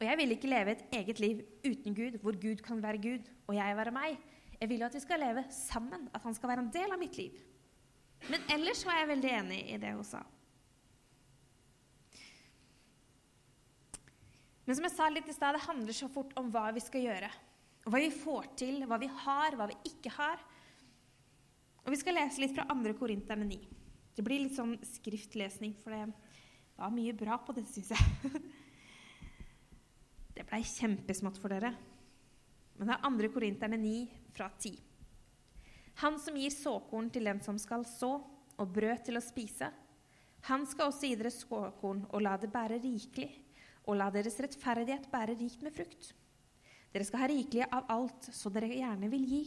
Og 0.00 0.06
jeg 0.08 0.18
vil 0.18 0.34
ikke 0.34 0.50
leve 0.50 0.74
et 0.74 0.86
eget 0.98 1.20
liv 1.22 1.42
uten 1.62 1.94
Gud, 1.94 2.18
hvor 2.22 2.34
Gud 2.40 2.62
kan 2.64 2.80
være 2.82 3.02
Gud 3.02 3.28
og 3.46 3.54
jeg 3.54 3.76
være 3.78 3.94
meg. 3.94 4.16
Jeg 4.58 4.70
vil 4.70 4.82
jo 4.82 4.88
at 4.88 4.96
vi 4.96 5.02
skal 5.04 5.22
leve 5.22 5.44
sammen, 5.54 6.08
at 6.14 6.24
han 6.24 6.34
skal 6.34 6.50
være 6.50 6.64
en 6.64 6.72
del 6.74 6.94
av 6.94 6.98
mitt 6.98 7.18
liv. 7.20 7.36
Men 8.30 8.46
ellers 8.54 8.84
var 8.86 9.00
jeg 9.00 9.10
veldig 9.12 9.32
enig 9.38 9.60
i 9.74 9.80
det 9.80 9.92
hun 9.92 10.06
sa. 10.06 10.22
Men 14.64 14.78
som 14.78 14.86
jeg 14.86 14.94
sa 14.94 15.08
litt 15.12 15.28
i 15.28 15.34
stad, 15.36 15.56
det 15.56 15.66
handler 15.66 15.96
så 15.96 16.08
fort 16.12 16.32
om 16.40 16.48
hva 16.52 16.70
vi 16.72 16.80
skal 16.80 17.04
gjøre. 17.04 17.28
Hva 17.84 18.00
vi 18.00 18.12
får 18.14 18.46
til, 18.56 18.84
hva 18.88 18.96
vi 19.00 19.10
har, 19.12 19.56
hva 19.58 19.68
vi 19.68 19.76
ikke 19.90 20.12
har. 20.16 20.40
Og 21.84 21.92
Vi 21.92 22.00
skal 22.00 22.16
lese 22.16 22.40
litt 22.40 22.54
fra 22.56 22.64
2. 22.70 22.94
Korinterne 22.96 23.44
9. 23.44 23.58
Det 24.16 24.24
blir 24.24 24.40
litt 24.40 24.56
sånn 24.56 24.78
skriftlesning, 24.88 25.74
for 25.82 25.92
det 25.92 26.06
var 26.78 26.94
mye 26.94 27.12
bra 27.18 27.36
på 27.44 27.52
det, 27.56 27.66
syns 27.68 27.92
jeg. 27.92 28.30
Det 30.34 30.42
blei 30.48 30.64
kjempesmått 30.66 31.36
for 31.38 31.52
dere. 31.52 31.70
Men 32.74 32.88
det 32.88 32.96
er 32.96 33.04
2. 33.04 33.28
Korinterne 33.36 33.78
9 33.78 34.32
fra 34.34 34.48
10. 34.50 34.72
Han 36.02 36.18
som 36.18 36.36
gir 36.36 36.50
såkorn 36.50 37.10
til 37.14 37.28
den 37.30 37.40
som 37.44 37.58
skal 37.60 37.86
så, 37.86 38.16
og 38.54 38.70
brød 38.74 39.06
til 39.06 39.18
å 39.18 39.22
spise, 39.24 39.70
han 40.44 40.66
skal 40.68 40.90
også 40.90 41.08
gi 41.08 41.16
dere 41.16 41.32
såkorn 41.32 42.02
og 42.10 42.20
la 42.22 42.34
det 42.36 42.50
bære 42.52 42.76
rikelig, 42.82 43.30
og 43.88 43.96
la 43.96 44.10
deres 44.12 44.36
rettferdighet 44.40 45.08
bære 45.12 45.36
rikt 45.40 45.62
med 45.64 45.72
frukt. 45.72 46.10
Dere 46.92 47.06
skal 47.08 47.24
ha 47.24 47.28
rikelig 47.30 47.64
av 47.72 47.88
alt, 47.90 48.28
så 48.28 48.52
dere 48.52 48.68
gjerne 48.70 49.08
vil 49.12 49.24
gi. 49.28 49.42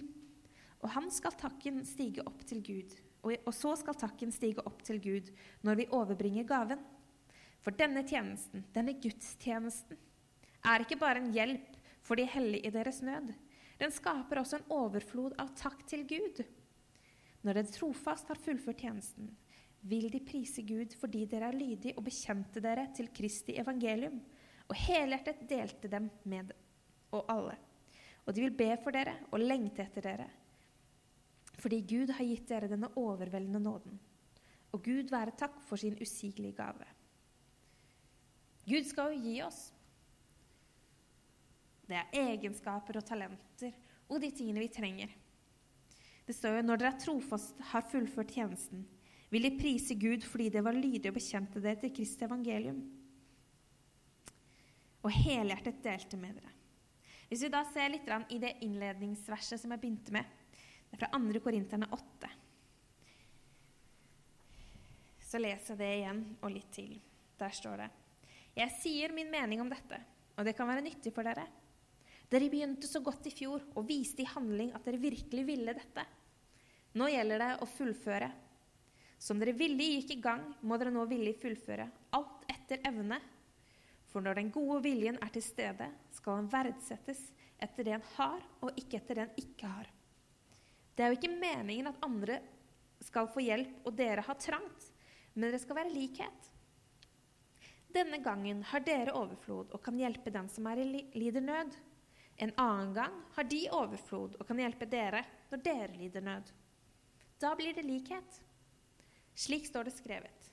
Og 0.82 0.90
han 0.94 1.10
skal 1.14 1.36
takken 1.38 1.84
stige 1.88 2.26
opp 2.26 2.42
til 2.50 2.64
Gud, 2.66 2.96
og 3.28 3.54
så 3.56 3.76
skal 3.80 3.98
takken 3.98 4.34
stige 4.34 4.64
opp 4.66 4.82
til 4.86 5.00
Gud 5.04 5.32
når 5.66 5.82
vi 5.82 5.90
overbringer 5.94 6.48
gaven. 6.50 6.82
For 7.62 7.76
denne 7.78 8.04
tjenesten, 8.08 8.66
denne 8.74 8.94
gudstjenesten, 8.98 9.98
er 10.68 10.84
ikke 10.84 11.00
bare 11.00 11.22
en 11.22 11.34
hjelp 11.36 11.78
for 12.06 12.20
de 12.20 12.26
hellige 12.30 12.68
i 12.68 12.74
deres 12.74 13.02
nød. 13.06 13.34
Den 13.78 13.94
skaper 13.94 14.42
også 14.42 14.60
en 14.60 14.72
overflod 14.74 15.36
av 15.42 15.52
takk 15.58 15.84
til 15.90 16.06
Gud. 16.10 16.42
Når 17.46 17.60
dere 17.60 17.74
trofast 17.74 18.32
har 18.32 18.42
fullført 18.42 18.82
tjenesten, 18.82 19.30
vil 19.88 20.10
de 20.12 20.22
prise 20.26 20.64
Gud 20.68 20.96
fordi 20.98 21.26
dere 21.30 21.52
er 21.52 21.58
lydige 21.58 21.96
og 21.98 22.08
bekjente 22.08 22.64
dere 22.64 22.88
til 22.98 23.12
Kristi 23.14 23.56
evangelium, 23.62 24.18
og 24.68 24.76
helhjertet 24.76 25.46
delte 25.48 25.92
dem 25.92 26.10
med 26.28 26.52
og 27.16 27.30
alle. 27.32 27.56
Og 28.28 28.36
de 28.36 28.44
vil 28.44 28.58
be 28.60 28.74
for 28.84 28.92
dere 28.92 29.14
og 29.32 29.40
lengte 29.40 29.86
etter 29.86 30.04
dere. 30.04 30.28
Fordi 31.58 31.80
Gud 31.88 32.12
har 32.18 32.28
gitt 32.28 32.50
dere 32.50 32.70
denne 32.70 32.90
overveldende 33.00 33.62
nåden. 33.64 33.96
Og 34.76 34.84
Gud 34.84 35.14
være 35.14 35.38
takk 35.40 35.62
for 35.64 35.80
sin 35.80 35.96
usigelige 36.02 36.58
gave. 36.58 36.86
Gud 38.68 38.84
skal 38.84 39.14
jo 39.14 39.24
gi 39.24 39.38
oss. 39.46 39.62
Det 41.88 41.96
er 41.96 42.18
egenskaper 42.20 43.00
og 43.00 43.06
talenter 43.08 43.74
og 44.08 44.22
de 44.24 44.30
tingene 44.32 44.64
vi 44.64 44.72
trenger. 44.72 45.12
Det 46.28 46.36
står 46.36 46.60
jo 46.60 46.68
når 46.68 46.82
dere 46.82 46.94
er 46.94 47.02
trofast 47.02 47.60
har 47.72 47.86
fullført 47.88 48.34
tjenesten, 48.36 48.84
vil 49.32 49.44
de 49.44 49.58
prise 49.60 49.96
Gud 50.00 50.24
fordi 50.28 50.50
det 50.52 50.64
var 50.64 50.76
lydige 50.76 51.12
og 51.12 51.18
bekjente 51.20 51.62
dere 51.64 51.80
til 51.82 51.94
Kristi 51.96 52.28
evangelium, 52.28 52.80
og 55.04 55.14
helhjertet 55.14 55.84
delte 55.84 56.20
med 56.20 56.40
dere. 56.40 56.54
Hvis 57.28 57.44
vi 57.44 57.52
da 57.52 57.62
ser 57.68 57.92
litt 57.92 58.08
i 58.32 58.40
det 58.40 58.54
innledningsverset 58.64 59.60
som 59.60 59.72
jeg 59.72 59.82
begynte 59.82 60.16
med, 60.16 60.28
det 60.88 60.96
er 60.96 61.02
fra 61.04 61.12
2. 61.12 61.40
Korinterne 61.44 61.88
8, 61.92 62.32
så 65.28 65.40
leser 65.44 65.74
jeg 65.76 65.80
det 65.82 65.94
igjen 65.98 66.22
og 66.40 66.54
litt 66.54 66.70
til. 66.72 66.94
Der 67.38 67.52
står 67.54 67.84
det 67.84 67.88
Jeg 68.56 68.74
sier 68.80 69.12
min 69.14 69.30
mening 69.30 69.60
om 69.62 69.70
dette, 69.70 70.00
og 70.40 70.48
det 70.48 70.56
kan 70.56 70.70
være 70.70 70.86
nyttig 70.86 71.12
for 71.14 71.28
dere. 71.28 71.44
Dere 72.28 72.50
begynte 72.52 72.90
så 72.90 73.00
godt 73.04 73.30
i 73.30 73.32
fjor 73.32 73.64
og 73.76 73.88
viste 73.88 74.24
i 74.24 74.30
handling 74.34 74.74
at 74.76 74.84
dere 74.88 75.00
virkelig 75.00 75.46
ville 75.48 75.76
dette. 75.78 76.04
Nå 76.98 77.08
gjelder 77.14 77.44
det 77.44 77.54
å 77.64 77.70
fullføre. 77.70 78.30
Som 79.18 79.40
dere 79.42 79.56
villig 79.58 79.88
gikk 79.94 80.18
i 80.18 80.22
gang, 80.22 80.44
må 80.62 80.78
dere 80.78 80.92
nå 80.94 81.06
villig 81.10 81.38
fullføre. 81.42 81.88
Alt 82.18 82.46
etter 82.52 82.84
evne 82.90 83.20
for 84.12 84.24
når 84.24 84.40
den 84.40 84.52
gode 84.54 84.80
viljen 84.86 85.20
er 85.22 85.32
til 85.34 85.44
stede, 85.46 85.90
skal 86.16 86.42
den 86.42 86.52
verdsettes 86.52 87.20
etter 87.62 87.86
det 87.86 87.96
en 87.98 88.06
har, 88.16 88.44
og 88.64 88.78
ikke 88.80 89.00
etter 89.02 89.20
det 89.20 89.26
en 89.26 89.42
ikke 89.44 89.72
har. 89.72 89.90
Det 90.96 91.04
er 91.04 91.12
jo 91.12 91.18
ikke 91.20 91.38
meningen 91.38 91.90
at 91.92 92.06
andre 92.06 92.40
skal 93.04 93.30
få 93.30 93.44
hjelp, 93.46 93.76
og 93.86 93.98
dere 93.98 94.24
har 94.26 94.40
trangt, 94.42 94.88
men 95.36 95.54
det 95.54 95.62
skal 95.62 95.78
være 95.82 95.94
likhet. 95.94 96.48
Denne 97.94 98.20
gangen 98.26 98.64
har 98.72 98.84
dere 98.86 99.14
overflod 99.16 99.70
og 99.74 99.84
kan 99.86 100.00
hjelpe 100.00 100.34
den 100.34 100.50
som 100.50 100.66
er 100.70 100.82
i 100.82 100.88
lider 101.14 101.44
nød. 101.44 101.78
En 102.38 102.54
annen 102.56 102.94
gang 102.94 103.14
har 103.34 103.48
de 103.50 103.64
overflod 103.74 104.36
og 104.38 104.48
kan 104.48 104.60
hjelpe 104.62 104.86
dere 104.90 105.24
når 105.50 105.64
dere 105.66 105.96
lider 105.98 106.26
nød. 106.26 106.52
Da 107.42 107.54
blir 107.58 107.74
det 107.74 107.86
likhet. 107.86 108.42
Slik 109.38 109.66
står 109.70 109.88
det 109.88 109.96
skrevet. 109.98 110.52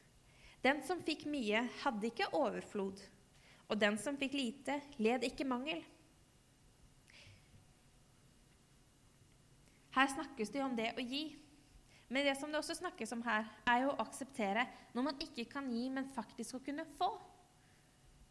Den 0.64 0.80
som 0.84 1.02
fikk 1.04 1.26
mye, 1.28 1.66
hadde 1.82 2.08
ikke 2.08 2.30
overflod, 2.36 3.00
og 3.68 3.80
den 3.80 3.98
som 4.00 4.16
fikk 4.16 4.36
lite, 4.36 4.78
led 4.96 5.24
ikke 5.28 5.44
mangel. 5.48 5.82
Her 9.94 10.08
snakkes 10.10 10.50
det 10.50 10.60
jo 10.60 10.66
om 10.66 10.76
det 10.76 10.90
å 10.96 11.04
gi. 11.04 11.24
Men 12.08 12.26
det 12.26 12.34
som 12.38 12.52
det 12.52 12.58
også 12.60 12.76
snakkes 12.78 13.12
om 13.16 13.22
her, 13.26 13.46
er 13.68 13.84
jo 13.84 13.92
å 13.92 14.00
akseptere 14.04 14.66
når 14.96 15.06
man 15.08 15.20
ikke 15.22 15.46
kan 15.52 15.68
gi, 15.72 15.84
men 15.92 16.08
faktisk 16.16 16.58
å 16.58 16.64
kunne 16.64 16.86
få. 16.96 17.10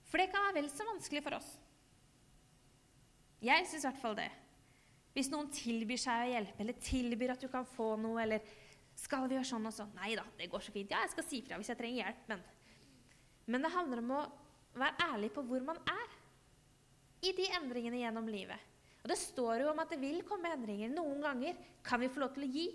For 0.10 0.22
det 0.22 0.30
kan 0.34 0.46
være 0.48 0.60
vel 0.60 0.70
så 0.74 0.86
vanskelig 0.90 1.24
for 1.26 1.38
oss. 1.38 1.54
Jeg 3.44 3.68
syns 3.68 3.84
i 3.84 3.90
hvert 3.90 4.02
fall 4.02 4.18
det. 4.18 4.30
Hvis 5.14 5.30
noen 5.30 5.50
tilbyr 5.54 6.00
seg 6.02 6.26
å 6.26 6.32
hjelpe, 6.32 6.64
eller 6.64 6.80
tilbyr 6.82 7.36
at 7.36 7.44
du 7.44 7.50
kan 7.52 7.68
få 7.70 7.94
noe, 8.02 8.22
eller 8.24 8.46
skal 8.98 9.28
vi 9.28 9.38
gjøre 9.38 9.50
sånn 9.50 9.68
og 9.70 9.76
sånn? 9.76 9.92
Nei 9.98 10.14
da, 10.18 10.24
det 10.38 10.50
går 10.50 10.64
så 10.64 10.74
fint. 10.74 10.94
Ja, 10.94 11.04
jeg 11.04 11.14
skal 11.14 11.28
si 11.28 11.42
fra 11.46 11.60
hvis 11.60 11.70
jeg 11.74 11.80
trenger 11.80 12.06
hjelp, 12.06 12.28
men 12.32 12.44
Men 13.46 13.66
det 13.66 13.74
handler 13.74 14.00
om 14.00 14.12
å 14.16 14.22
være 14.80 15.08
ærlig 15.12 15.34
på 15.36 15.42
hvor 15.44 15.64
man 15.68 15.76
er 15.84 16.14
i 17.28 17.34
de 17.36 17.48
endringene 17.58 18.00
gjennom 18.00 18.30
livet. 18.32 18.60
Og 19.04 19.10
Det 19.12 19.18
står 19.20 19.66
jo 19.66 19.72
om 19.74 19.82
at 19.84 19.92
det 19.92 20.00
vil 20.00 20.24
komme 20.24 20.48
endringer. 20.48 20.88
Noen 20.96 21.20
ganger 21.20 21.58
kan 21.84 22.00
vi 22.00 22.08
få 22.08 22.24
lov 22.24 22.32
til 22.34 22.46
å 22.46 22.52
gi, 22.54 22.68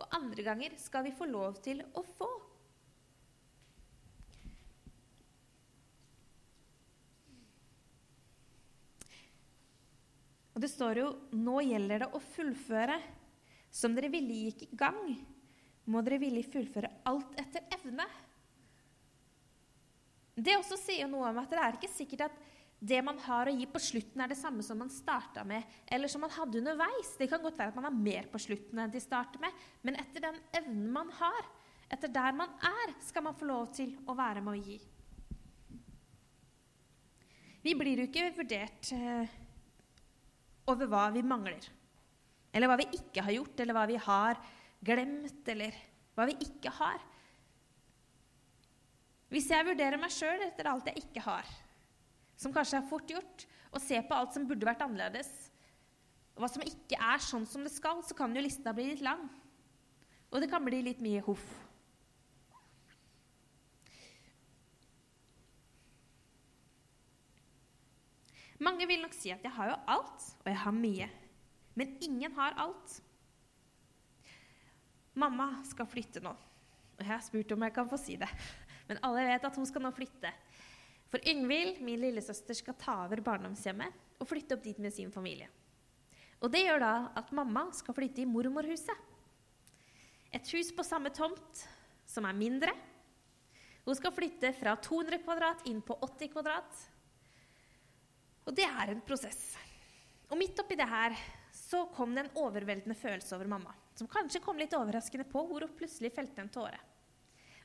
og 0.00 0.16
andre 0.16 0.42
ganger 0.42 0.76
skal 0.80 1.04
vi 1.04 1.12
få 1.12 1.28
lov 1.28 1.60
til 1.60 1.82
å 1.92 2.02
få. 2.16 2.30
Og 10.56 10.62
det 10.64 10.72
står 10.72 10.98
jo 11.02 11.08
'nå 11.36 11.60
gjelder 11.68 11.98
det 12.06 12.12
å 12.16 12.20
fullføre'. 12.32 13.00
Som 13.70 13.94
dere 13.94 14.08
ville 14.08 14.32
gikk 14.32 14.62
i 14.62 14.76
gang, 14.76 15.18
må 15.84 16.00
dere 16.00 16.18
villig 16.18 16.46
fullføre 16.48 16.88
alt 17.04 17.34
etter 17.36 17.60
evne. 17.76 18.06
Det 20.34 20.56
også 20.56 20.78
sier 20.80 21.08
noe 21.08 21.28
om 21.28 21.38
at 21.42 21.52
det 21.52 21.60
er 21.60 21.76
ikke 21.76 21.92
sikkert 21.92 22.30
at 22.30 22.40
det 22.80 23.02
man 23.04 23.18
har 23.18 23.48
å 23.48 23.54
gi 23.56 23.66
på 23.68 23.80
slutten, 23.80 24.20
er 24.20 24.28
det 24.28 24.36
samme 24.36 24.64
som 24.64 24.78
man 24.78 24.92
starta 24.92 25.44
med, 25.44 25.64
eller 25.88 26.08
som 26.08 26.20
man 26.20 26.32
hadde 26.32 26.58
underveis. 26.60 27.14
Det 27.16 27.28
kan 27.28 27.40
godt 27.42 27.56
være 27.58 27.72
at 27.72 27.78
man 27.78 27.88
har 27.88 27.96
mer 27.96 28.28
på 28.32 28.40
slutten 28.40 28.80
enn 28.80 28.92
de 28.92 29.00
starter 29.00 29.40
med, 29.40 29.52
men 29.82 29.96
etter 29.96 30.24
den 30.28 30.40
evnen 30.56 30.90
man 30.92 31.12
har, 31.20 31.48
etter 31.92 32.12
der 32.12 32.36
man 32.36 32.52
er, 32.64 32.92
skal 33.00 33.24
man 33.28 33.36
få 33.36 33.48
lov 33.48 33.72
til 33.76 33.96
å 34.06 34.16
være 34.16 34.44
med 34.44 34.56
å 34.56 34.60
gi. 34.60 34.80
Vi 37.64 37.74
blir 37.74 37.98
jo 37.98 38.06
ikke 38.06 38.30
vurdert 38.36 38.92
eh, 38.94 39.36
over 40.70 40.88
hva 40.90 41.08
vi 41.14 41.22
mangler, 41.26 41.66
eller 42.52 42.70
hva 42.70 42.78
vi 42.80 42.88
ikke 42.98 43.24
har 43.24 43.36
gjort, 43.36 43.60
eller 43.62 43.76
hva 43.76 43.84
vi 43.90 43.98
har 44.06 44.40
glemt, 44.86 45.42
eller 45.52 45.76
hva 46.16 46.26
vi 46.30 46.36
ikke 46.46 46.72
har. 46.78 47.02
Hvis 49.32 49.50
jeg 49.50 49.66
vurderer 49.66 50.00
meg 50.00 50.14
sjøl 50.14 50.44
etter 50.46 50.70
alt 50.70 50.88
jeg 50.90 51.02
ikke 51.02 51.24
har, 51.26 51.48
som 52.38 52.54
kanskje 52.54 52.80
er 52.80 52.88
fort 52.88 53.10
gjort, 53.10 53.46
og 53.74 53.82
ser 53.82 54.06
på 54.06 54.16
alt 54.16 54.36
som 54.36 54.46
burde 54.48 54.68
vært 54.68 54.84
annerledes, 54.86 55.30
og 56.36 56.44
hva 56.44 56.50
som 56.52 56.64
ikke 56.64 56.98
er 57.00 57.22
sånn 57.24 57.46
som 57.48 57.64
det 57.64 57.72
skal, 57.72 58.02
så 58.04 58.16
kan 58.16 58.34
jo 58.36 58.44
lista 58.44 58.74
bli 58.76 58.90
litt 58.90 59.04
lang. 59.04 59.24
Og 60.28 60.42
det 60.42 60.50
kan 60.52 60.64
bli 60.64 60.82
litt 60.84 61.00
mye 61.04 61.22
hoff. 61.24 61.44
Mange 68.62 68.86
vil 68.88 69.02
nok 69.02 69.14
si 69.16 69.32
at 69.34 69.42
jeg 69.44 69.52
har 69.52 69.72
jo 69.72 69.76
alt, 69.96 70.28
og 70.44 70.48
jeg 70.48 70.60
har 70.62 70.74
mye. 70.74 71.08
Men 71.76 71.96
ingen 72.00 72.32
har 72.38 72.56
alt. 72.60 72.94
Mamma 75.16 75.50
skal 75.68 75.88
flytte 75.88 76.22
nå. 76.24 76.32
Og 76.96 77.04
jeg 77.04 77.12
har 77.12 77.24
spurt 77.24 77.52
om 77.52 77.64
jeg 77.66 77.74
kan 77.76 77.88
få 77.90 77.98
si 78.00 78.16
det. 78.20 78.28
Men 78.88 79.00
alle 79.04 79.26
vet 79.28 79.44
at 79.44 79.58
hun 79.58 79.68
skal 79.68 79.84
nå 79.84 79.92
flytte. 79.92 80.32
For 81.12 81.22
Yngvild, 81.28 81.82
min 81.84 82.00
lillesøster, 82.00 82.56
skal 82.56 82.76
ta 82.80 82.96
over 83.04 83.20
barndomshjemmet 83.24 84.20
og 84.20 84.28
flytte 84.28 84.56
opp 84.56 84.64
dit 84.64 84.80
med 84.82 84.94
sin 84.94 85.12
familie. 85.12 85.48
Og 86.40 86.52
det 86.52 86.64
gjør 86.64 86.82
da 86.82 86.94
at 87.16 87.32
mamma 87.36 87.66
skal 87.76 87.96
flytte 87.96 88.24
i 88.24 88.28
mormorhuset. 88.28 88.96
Et 90.34 90.52
hus 90.56 90.72
på 90.74 90.84
samme 90.84 91.12
tomt, 91.14 91.62
som 92.08 92.26
er 92.28 92.36
mindre. 92.36 92.72
Hun 93.86 93.96
skal 93.96 94.12
flytte 94.12 94.50
fra 94.56 94.74
200 94.82 95.22
kvadrat 95.24 95.64
inn 95.70 95.80
på 95.84 95.96
80 96.02 96.32
kvadrat. 96.34 96.82
Og 98.46 98.54
det 98.54 98.66
er 98.66 98.92
en 98.92 99.02
prosess. 99.04 99.56
Og 100.30 100.38
midt 100.38 100.58
oppi 100.62 100.78
det 100.78 100.86
her 100.88 101.14
så 101.54 101.84
kom 101.94 102.14
det 102.14 102.24
en 102.24 102.36
overveldende 102.42 102.96
følelse 102.98 103.34
over 103.36 103.48
mamma, 103.50 103.72
som 103.98 104.10
kanskje 104.10 104.42
kom 104.42 104.58
litt 104.60 104.74
overraskende 104.76 105.26
på 105.28 105.42
hvor 105.48 105.64
hun 105.66 105.74
plutselig 105.78 106.12
felte 106.14 106.42
en 106.42 106.52
tåre. 106.52 106.78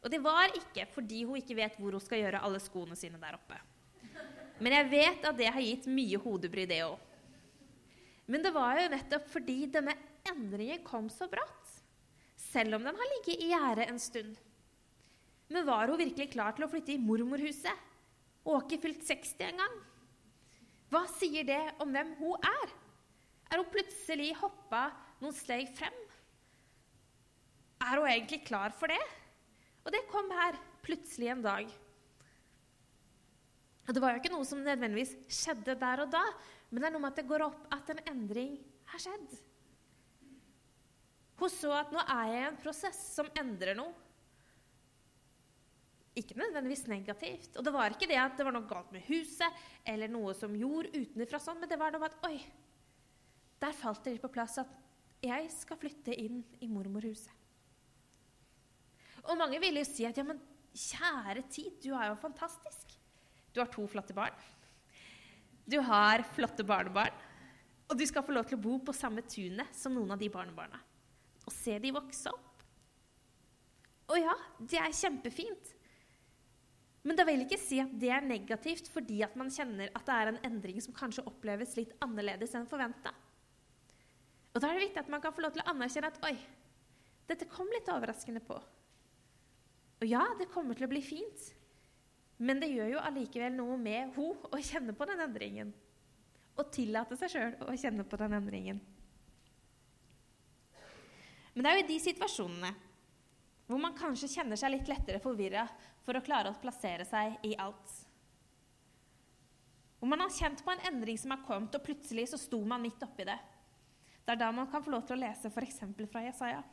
Og 0.02 0.10
det 0.10 0.22
var 0.24 0.54
ikke 0.58 0.88
fordi 0.90 1.24
hun 1.30 1.38
ikke 1.38 1.58
vet 1.60 1.78
hvor 1.78 1.94
hun 1.94 2.02
skal 2.02 2.24
gjøre 2.24 2.42
alle 2.42 2.62
skoene 2.64 2.98
sine 2.98 3.22
der 3.22 3.38
oppe. 3.38 3.60
Men 4.62 4.78
jeg 4.78 4.90
vet 4.92 5.26
at 5.26 5.38
det 5.38 5.50
har 5.54 5.66
gitt 5.66 5.88
mye 5.90 6.20
hodebry, 6.22 6.66
det 6.70 6.82
òg. 6.86 6.98
Men 8.32 8.46
det 8.46 8.54
var 8.56 8.78
jo 8.80 8.90
nettopp 8.94 9.30
fordi 9.30 9.58
denne 9.74 9.94
endringen 10.30 10.84
kom 10.86 11.10
så 11.14 11.28
brått. 11.30 11.78
Selv 12.38 12.78
om 12.78 12.86
den 12.86 12.98
har 12.98 13.14
ligget 13.16 13.42
i 13.42 13.52
gjerdet 13.52 13.90
en 13.90 14.02
stund. 14.02 14.36
Men 15.52 15.68
var 15.68 15.90
hun 15.92 16.00
virkelig 16.00 16.32
klar 16.34 16.56
til 16.56 16.66
å 16.66 16.72
flytte 16.72 16.94
i 16.94 17.02
mormorhuset? 17.02 17.88
Og 18.48 18.64
ikke 18.64 18.82
fylt 18.86 19.04
60 19.06 19.50
engang? 19.50 19.74
Hva 20.92 21.06
sier 21.16 21.48
det 21.48 21.62
om 21.80 21.92
hvem 21.94 22.16
hun 22.20 22.48
er? 22.48 22.74
Er 23.52 23.62
hun 23.62 23.72
plutselig 23.72 24.34
hoppa 24.42 24.90
noen 25.22 25.36
steg 25.36 25.70
frem? 25.76 25.96
Er 27.82 28.00
hun 28.00 28.10
egentlig 28.10 28.44
klar 28.48 28.76
for 28.76 28.92
det? 28.92 29.02
Og 29.86 29.94
det 29.96 30.04
kom 30.12 30.28
her 30.36 30.60
plutselig 30.86 31.32
en 31.32 31.46
dag. 31.46 31.72
Og 33.88 33.96
Det 33.96 34.02
var 34.04 34.14
jo 34.14 34.22
ikke 34.22 34.32
noe 34.32 34.48
som 34.48 34.62
nødvendigvis 34.62 35.16
skjedde 35.32 35.76
der 35.80 36.04
og 36.04 36.12
da, 36.14 36.22
men 36.70 36.80
det 36.80 36.88
er 36.88 36.94
noe 36.94 37.04
med 37.04 37.12
at 37.12 37.18
det 37.20 37.28
går 37.28 37.44
opp 37.48 37.64
at 37.76 37.90
en 37.92 38.04
endring 38.12 38.54
har 38.92 39.02
skjedd. 39.04 39.34
Hun 41.42 41.50
så 41.52 41.74
at 41.74 41.92
nå 41.92 42.04
er 42.04 42.30
jeg 42.30 42.44
i 42.44 42.48
en 42.52 42.62
prosess 42.62 43.00
som 43.16 43.32
endrer 43.42 43.76
noe. 43.80 43.92
Ikke 46.20 46.36
nødvendigvis 46.36 46.88
negativt. 46.92 47.56
Og 47.56 47.64
det 47.64 47.72
var 47.74 47.94
ikke 47.94 48.10
det 48.10 48.20
at 48.20 48.36
det 48.38 48.46
var 48.48 48.56
noe 48.56 48.68
galt 48.68 48.92
med 48.92 49.06
huset 49.08 49.62
eller 49.88 50.12
noe 50.12 50.34
som 50.36 50.56
gjorde 50.58 50.92
utenfra 50.98 51.40
sånn, 51.40 51.62
men 51.62 51.72
det 51.72 51.80
var 51.80 51.94
noe 51.94 52.04
med 52.04 52.12
at 52.12 52.28
oi, 52.28 52.38
der 53.62 53.78
falt 53.78 54.04
det 54.04 54.16
litt 54.16 54.26
på 54.26 54.34
plass 54.34 54.58
at 54.60 54.72
jeg 55.22 55.52
skal 55.54 55.80
flytte 55.80 56.16
inn 56.18 56.42
i 56.60 56.68
mormorhuset. 56.68 57.38
Og 59.30 59.38
mange 59.38 59.60
ville 59.62 59.84
jo 59.84 59.88
si 59.88 60.06
at 60.08 60.18
ja, 60.18 60.26
men 60.26 60.40
kjære 60.74 61.44
tid, 61.52 61.76
du 61.84 61.92
er 61.94 62.10
jo 62.10 62.18
fantastisk. 62.20 62.96
Du 63.54 63.60
har 63.62 63.70
to 63.70 63.86
flotte 63.92 64.16
barn. 64.18 64.34
Du 65.70 65.78
har 65.86 66.24
flotte 66.34 66.66
barnebarn. 66.66 67.14
Og 67.92 68.00
du 68.00 68.06
skal 68.08 68.24
få 68.24 68.34
lov 68.34 68.48
til 68.48 68.58
å 68.58 68.64
bo 68.64 68.78
på 68.82 68.96
samme 68.96 69.22
tunet 69.28 69.76
som 69.78 69.94
noen 69.94 70.16
av 70.16 70.20
de 70.20 70.30
barnebarna. 70.32 70.80
Og 71.46 71.54
se 71.54 71.76
de 71.84 71.92
vokse 71.94 72.32
opp. 72.32 72.64
Og 74.12 74.18
ja, 74.20 74.34
det 74.60 74.80
er 74.80 74.96
kjempefint. 74.96 75.76
Men 77.02 77.18
det 77.18 77.26
vil 77.26 77.42
ikke 77.44 77.58
si 77.58 77.80
at 77.82 77.94
det 77.98 78.12
er 78.14 78.26
negativt 78.26 78.90
fordi 78.94 79.22
at 79.26 79.34
man 79.40 79.50
kjenner 79.54 79.90
at 79.98 80.06
det 80.06 80.18
er 80.18 80.32
en 80.32 80.42
endring 80.52 80.82
som 80.84 80.94
kanskje 80.94 81.26
oppleves 81.30 81.74
litt 81.80 81.96
annerledes 82.06 82.54
enn 82.58 82.70
forventa. 82.70 83.14
Og 84.52 84.62
da 84.62 84.70
er 84.70 84.78
det 84.78 84.86
viktig 84.86 85.02
at 85.02 85.10
man 85.10 85.24
kan 85.24 85.34
få 85.34 85.46
lov 85.46 85.56
til 85.56 85.64
å 85.64 85.72
anerkjenne 85.72 86.12
at 86.12 86.22
oi, 86.28 86.36
dette 87.32 87.48
kom 87.50 87.70
litt 87.72 87.90
overraskende 87.90 88.44
på. 88.44 88.60
Og 90.02 90.10
ja, 90.10 90.22
det 90.38 90.50
kommer 90.52 90.78
til 90.78 90.86
å 90.86 90.92
bli 90.92 91.02
fint, 91.06 91.48
men 92.42 92.62
det 92.62 92.72
gjør 92.72 92.96
jo 92.96 93.04
allikevel 93.06 93.54
noe 93.54 93.78
med 93.80 94.14
ho 94.18 94.32
å 94.50 94.62
kjenne 94.62 94.96
på 94.98 95.08
den 95.10 95.22
endringen. 95.24 95.74
Og 96.60 96.72
tillate 96.74 97.18
seg 97.18 97.32
sjøl 97.34 97.54
å 97.70 97.76
kjenne 97.80 98.06
på 98.06 98.18
den 98.20 98.36
endringen. 98.38 98.82
Men 101.54 101.64
det 101.64 101.72
er 101.72 101.80
jo 101.80 101.86
i 101.86 101.92
de 101.92 102.00
situasjonene 102.02 102.72
hvor 103.72 103.80
man 103.80 103.96
kanskje 103.96 104.28
kjenner 104.34 104.60
seg 104.60 104.74
litt 104.74 104.90
lettere 104.92 105.22
forvirra 105.24 105.64
for 106.06 106.18
å 106.18 106.24
klare 106.26 106.52
å 106.52 106.60
plassere 106.62 107.06
seg 107.08 107.38
i 107.48 107.54
alt. 107.62 107.98
Om 110.02 110.10
man 110.10 110.24
har 110.24 110.34
kjent 110.34 110.64
på 110.66 110.74
en 110.74 110.86
endring 110.90 111.18
som 111.22 111.34
har 111.34 111.44
kommet, 111.46 111.76
og 111.78 111.86
plutselig 111.86 112.32
så 112.32 112.40
sto 112.42 112.58
man 112.66 112.82
midt 112.82 113.04
oppi 113.06 113.26
det. 113.28 113.38
Det 114.26 114.34
er 114.34 114.40
da 114.42 114.50
man 114.54 114.70
kan 114.72 114.82
få 114.82 114.94
lov 114.94 115.06
til 115.06 115.18
å 115.18 115.22
lese 115.22 115.52
f.eks. 115.52 115.84
fra 116.10 116.24
Jesaja. 116.26 116.64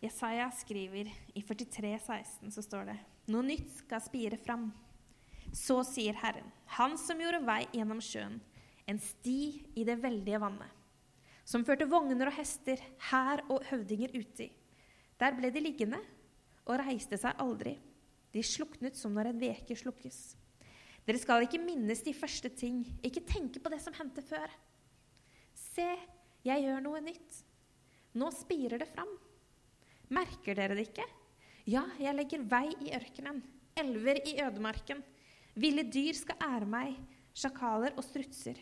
Jesaja 0.00 0.48
skriver 0.56 1.10
i 1.34 1.42
43, 1.44 1.92
16, 1.98 2.52
så 2.52 2.64
står 2.64 2.90
det 2.90 2.96
Noe 3.32 3.44
nytt 3.44 3.70
skal 3.80 4.00
spire 4.04 4.38
fram. 4.40 4.70
Så 5.52 5.80
sier 5.88 6.16
Herren, 6.20 6.48
Han 6.78 6.96
som 7.00 7.20
gjorde 7.20 7.44
vei 7.44 7.62
gjennom 7.72 8.00
sjøen, 8.04 8.40
en 8.86 9.00
sti 9.02 9.40
i 9.76 9.84
det 9.84 9.96
veldige 10.00 10.40
vannet, 10.40 10.68
som 11.44 11.64
førte 11.66 11.88
vogner 11.90 12.30
og 12.30 12.36
hester, 12.38 12.80
hær 13.10 13.42
og 13.50 13.64
høvdinger 13.68 14.14
uti. 14.14 14.48
Der 15.20 15.34
ble 15.36 15.50
de 15.50 15.62
liggende 15.64 16.00
og 16.66 16.80
reiste 16.82 17.18
seg 17.20 17.38
aldri. 17.42 17.76
De 18.34 18.42
sluknet 18.44 18.98
som 18.98 19.14
når 19.14 19.30
en 19.30 19.40
veke 19.40 19.76
slukkes. 19.78 20.36
Dere 21.06 21.20
skal 21.22 21.46
ikke 21.46 21.62
minnes 21.62 22.02
de 22.02 22.12
første 22.16 22.50
ting, 22.50 22.82
ikke 23.06 23.22
tenke 23.26 23.62
på 23.62 23.70
det 23.70 23.78
som 23.84 23.94
hendte 23.94 24.24
før. 24.26 24.50
Se, 25.54 25.86
jeg 26.46 26.64
gjør 26.64 26.82
noe 26.82 27.02
nytt. 27.04 27.42
Nå 28.18 28.30
spirer 28.34 28.82
det 28.82 28.88
fram. 28.90 29.12
Merker 30.10 30.58
dere 30.58 30.74
det 30.78 30.88
ikke? 30.88 31.06
Ja, 31.70 31.84
jeg 31.98 32.14
legger 32.14 32.44
vei 32.46 32.68
i 32.86 32.92
ørkenen, 32.94 33.40
elver 33.78 34.18
i 34.22 34.36
ødemarken. 34.42 35.02
Ville 35.56 35.86
dyr 35.88 36.14
skal 36.18 36.42
ære 36.42 36.68
meg, 36.70 36.98
sjakaler 37.34 37.94
og 37.96 38.04
strutser. 38.06 38.58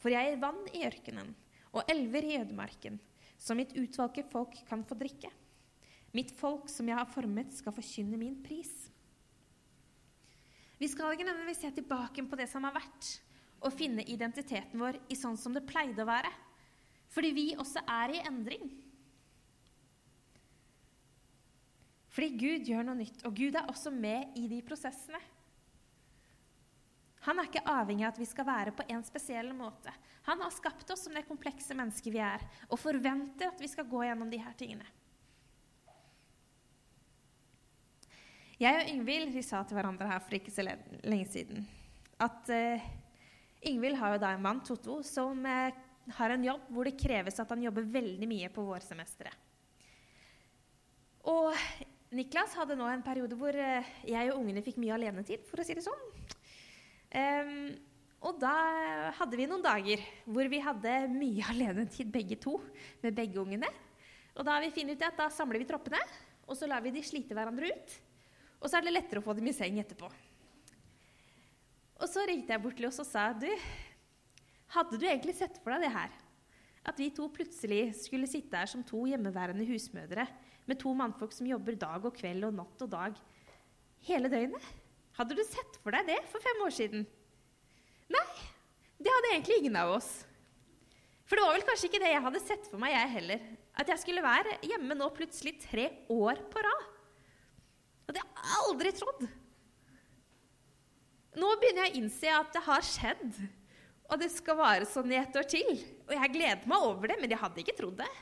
For 0.00 0.12
jeg 0.12 0.30
gir 0.30 0.40
vann 0.42 0.62
i 0.76 0.84
ørkenen 0.86 1.32
og 1.76 1.90
elver 1.92 2.24
i 2.24 2.36
ødemarken, 2.40 3.00
som 3.36 3.58
mitt 3.60 3.74
utvalgte 3.76 4.24
folk 4.32 4.54
kan 4.68 4.84
få 4.86 4.96
drikke. 5.00 5.28
Mitt 6.16 6.32
folk 6.38 6.70
som 6.72 6.88
jeg 6.88 6.96
har 6.96 7.08
formet, 7.12 7.52
skal 7.52 7.74
forkynne 7.76 8.16
min 8.20 8.38
pris. 8.44 8.72
Vi 10.80 10.88
skal 10.88 11.12
ikke 11.12 11.26
nødvendigvis 11.26 11.62
se 11.64 11.70
tilbake 11.76 12.24
på 12.28 12.38
det 12.40 12.48
som 12.50 12.64
har 12.64 12.74
vært, 12.76 13.12
og 13.64 13.72
finne 13.72 14.04
identiteten 14.04 14.80
vår 14.80 14.98
i 15.12 15.16
sånn 15.16 15.38
som 15.40 15.54
det 15.56 15.64
pleide 15.68 16.04
å 16.04 16.08
være. 16.08 16.32
Fordi 17.12 17.30
vi 17.36 17.46
også 17.56 17.84
er 17.88 18.12
i 18.12 18.24
endring. 18.28 18.66
Fordi 22.12 22.28
Gud 22.40 22.68
gjør 22.68 22.84
noe 22.88 23.00
nytt, 23.00 23.24
og 23.28 23.36
Gud 23.36 23.56
er 23.56 23.68
også 23.68 23.92
med 23.92 24.36
i 24.40 24.46
de 24.48 24.62
prosessene. 24.64 25.20
Han 27.26 27.40
er 27.40 27.48
ikke 27.48 27.64
avhengig 27.66 28.06
av 28.06 28.14
at 28.14 28.20
vi 28.20 28.28
skal 28.28 28.46
være 28.46 28.72
på 28.76 28.84
en 28.92 29.02
spesiell 29.04 29.50
måte. 29.56 29.92
Han 30.28 30.40
har 30.44 30.52
skapt 30.54 30.92
oss 30.94 31.02
som 31.06 31.16
det 31.16 31.26
komplekse 31.26 31.74
mennesket 31.76 32.14
vi 32.14 32.22
er, 32.22 32.44
og 32.70 32.80
forventer 32.80 33.50
at 33.50 33.60
vi 33.60 33.68
skal 33.68 33.88
gå 33.90 34.04
gjennom 34.06 34.30
de 34.30 34.40
her 34.40 34.54
tingene. 34.58 34.86
Jeg 38.56 38.72
og 38.80 38.88
Yngvild 38.88 39.34
vi 39.34 39.42
sa 39.44 39.58
til 39.68 39.76
hverandre 39.76 40.06
her 40.08 40.22
for 40.24 40.36
ikke 40.38 40.52
så 40.52 40.64
lenge 40.64 41.26
siden 41.28 41.66
at 42.24 42.48
uh, 42.48 42.84
Yngvild 43.68 43.98
har 44.00 44.14
jo 44.14 44.20
da 44.22 44.30
en 44.32 44.44
mann, 44.46 44.62
Totto, 44.64 45.02
som 45.04 45.42
uh, 45.44 45.74
har 46.16 46.32
en 46.32 46.46
jobb 46.46 46.70
hvor 46.72 46.88
det 46.88 46.96
kreves 46.96 47.36
at 47.42 47.50
han 47.52 47.66
jobber 47.66 47.84
veldig 47.98 48.28
mye 48.30 48.48
på 48.54 48.64
vårsemesteret. 48.64 49.44
Og 51.28 51.52
Niklas 52.16 52.54
hadde 52.56 52.78
nå 52.78 52.86
en 52.88 53.04
periode 53.04 53.36
hvor 53.36 53.52
uh, 53.52 53.90
jeg 54.08 54.32
og 54.32 54.40
ungene 54.40 54.64
fikk 54.64 54.80
mye 54.80 54.96
alenetid, 54.96 55.44
for 55.50 55.60
å 55.60 55.66
si 55.66 55.76
det 55.76 55.84
sånn. 55.84 56.08
Um, 57.12 57.52
og 58.24 58.40
da 58.40 58.54
hadde 59.18 59.36
vi 59.36 59.50
noen 59.50 59.64
dager 59.64 60.00
hvor 60.24 60.48
vi 60.48 60.62
hadde 60.64 60.96
mye 61.12 61.44
alenetid 61.52 62.08
begge 62.14 62.40
to, 62.40 62.56
med 63.04 63.20
begge 63.20 63.42
ungene. 63.42 63.68
Og 64.32 64.48
da 64.48 64.56
har 64.56 64.64
vi 64.64 64.72
funnet 64.72 64.96
ut 64.96 65.06
at 65.10 65.20
da 65.20 65.28
samler 65.32 65.60
vi 65.60 65.68
troppene, 65.68 66.00
og 66.48 66.56
så 66.56 66.68
lar 66.70 66.80
vi 66.80 66.96
de 66.96 67.04
slite 67.04 67.36
hverandre 67.36 67.68
ut. 67.68 68.00
Og 68.66 68.70
så 68.70 68.80
er 68.80 68.88
det 68.88 68.96
lettere 68.96 69.20
å 69.22 69.22
få 69.22 69.30
dem 69.38 69.46
i 69.46 69.54
seng 69.54 69.76
etterpå. 69.78 70.08
Og 72.02 72.08
så 72.10 72.24
ringte 72.26 72.50
jeg 72.50 72.62
bort 72.64 72.74
til 72.74 72.88
oss 72.88 72.98
og 72.98 73.06
sa 73.06 73.28
du, 73.30 73.46
hadde 74.74 74.98
du 74.98 75.04
egentlig 75.06 75.36
sett 75.38 75.60
for 75.62 75.70
deg 75.70 75.84
det 75.86 75.92
her? 75.94 76.16
At 76.90 76.98
vi 76.98 77.12
to 77.14 77.28
plutselig 77.30 77.92
skulle 78.00 78.26
sitte 78.26 78.58
her 78.58 78.66
som 78.66 78.82
to 78.86 79.04
hjemmeværende 79.06 79.62
husmødre 79.68 80.26
med 80.66 80.80
to 80.82 80.90
mannfolk 80.98 81.30
som 81.36 81.46
jobber 81.46 81.78
dag 81.78 82.10
og 82.10 82.18
kveld 82.18 82.48
og 82.48 82.56
natt 82.58 82.82
og 82.82 82.90
dag 82.90 83.20
hele 84.08 84.32
døgnet? 84.34 84.66
Hadde 85.14 85.38
du 85.38 85.44
sett 85.46 85.78
for 85.84 85.94
deg 85.94 86.10
det 86.10 86.18
for 86.32 86.42
fem 86.42 86.66
år 86.66 86.74
siden? 86.74 87.06
Nei, 88.10 88.26
det 88.98 89.14
hadde 89.14 89.32
egentlig 89.36 89.60
ingen 89.62 89.78
av 89.78 89.94
oss. 89.94 90.10
For 91.30 91.38
det 91.38 91.46
var 91.46 91.54
vel 91.54 91.68
kanskje 91.70 91.92
ikke 91.92 92.02
det 92.02 92.12
jeg 92.16 92.26
hadde 92.26 92.42
sett 92.42 92.66
for 92.66 92.82
meg, 92.82 92.98
jeg 92.98 93.14
heller. 93.14 93.48
At 93.78 93.94
jeg 93.94 94.02
skulle 94.02 94.26
være 94.26 94.58
hjemme 94.66 94.98
nå 94.98 95.10
plutselig 95.14 95.54
tre 95.62 95.86
år 96.10 96.42
på 96.50 96.66
rad. 96.66 96.92
Det 98.06 98.14
hadde 98.14 98.22
jeg 98.22 98.60
aldri 98.62 98.92
trodd. 98.94 99.26
Nå 101.36 101.52
begynner 101.60 101.86
jeg 101.86 101.92
å 101.92 102.00
innse 102.00 102.32
at 102.32 102.52
det 102.54 102.62
har 102.64 102.84
skjedd, 102.86 103.40
og 104.06 104.20
det 104.22 104.30
skal 104.32 104.56
vare 104.56 104.86
sånn 104.88 105.10
i 105.12 105.18
et 105.20 105.36
år 105.36 105.48
til. 105.50 105.72
Og 106.06 106.14
jeg 106.14 106.32
gleder 106.32 106.70
meg 106.70 106.86
over 106.86 107.10
det, 107.10 107.18
men 107.20 107.32
jeg 107.32 107.42
hadde 107.42 107.60
ikke 107.62 107.76
trodd 107.76 107.98
det. 108.00 108.12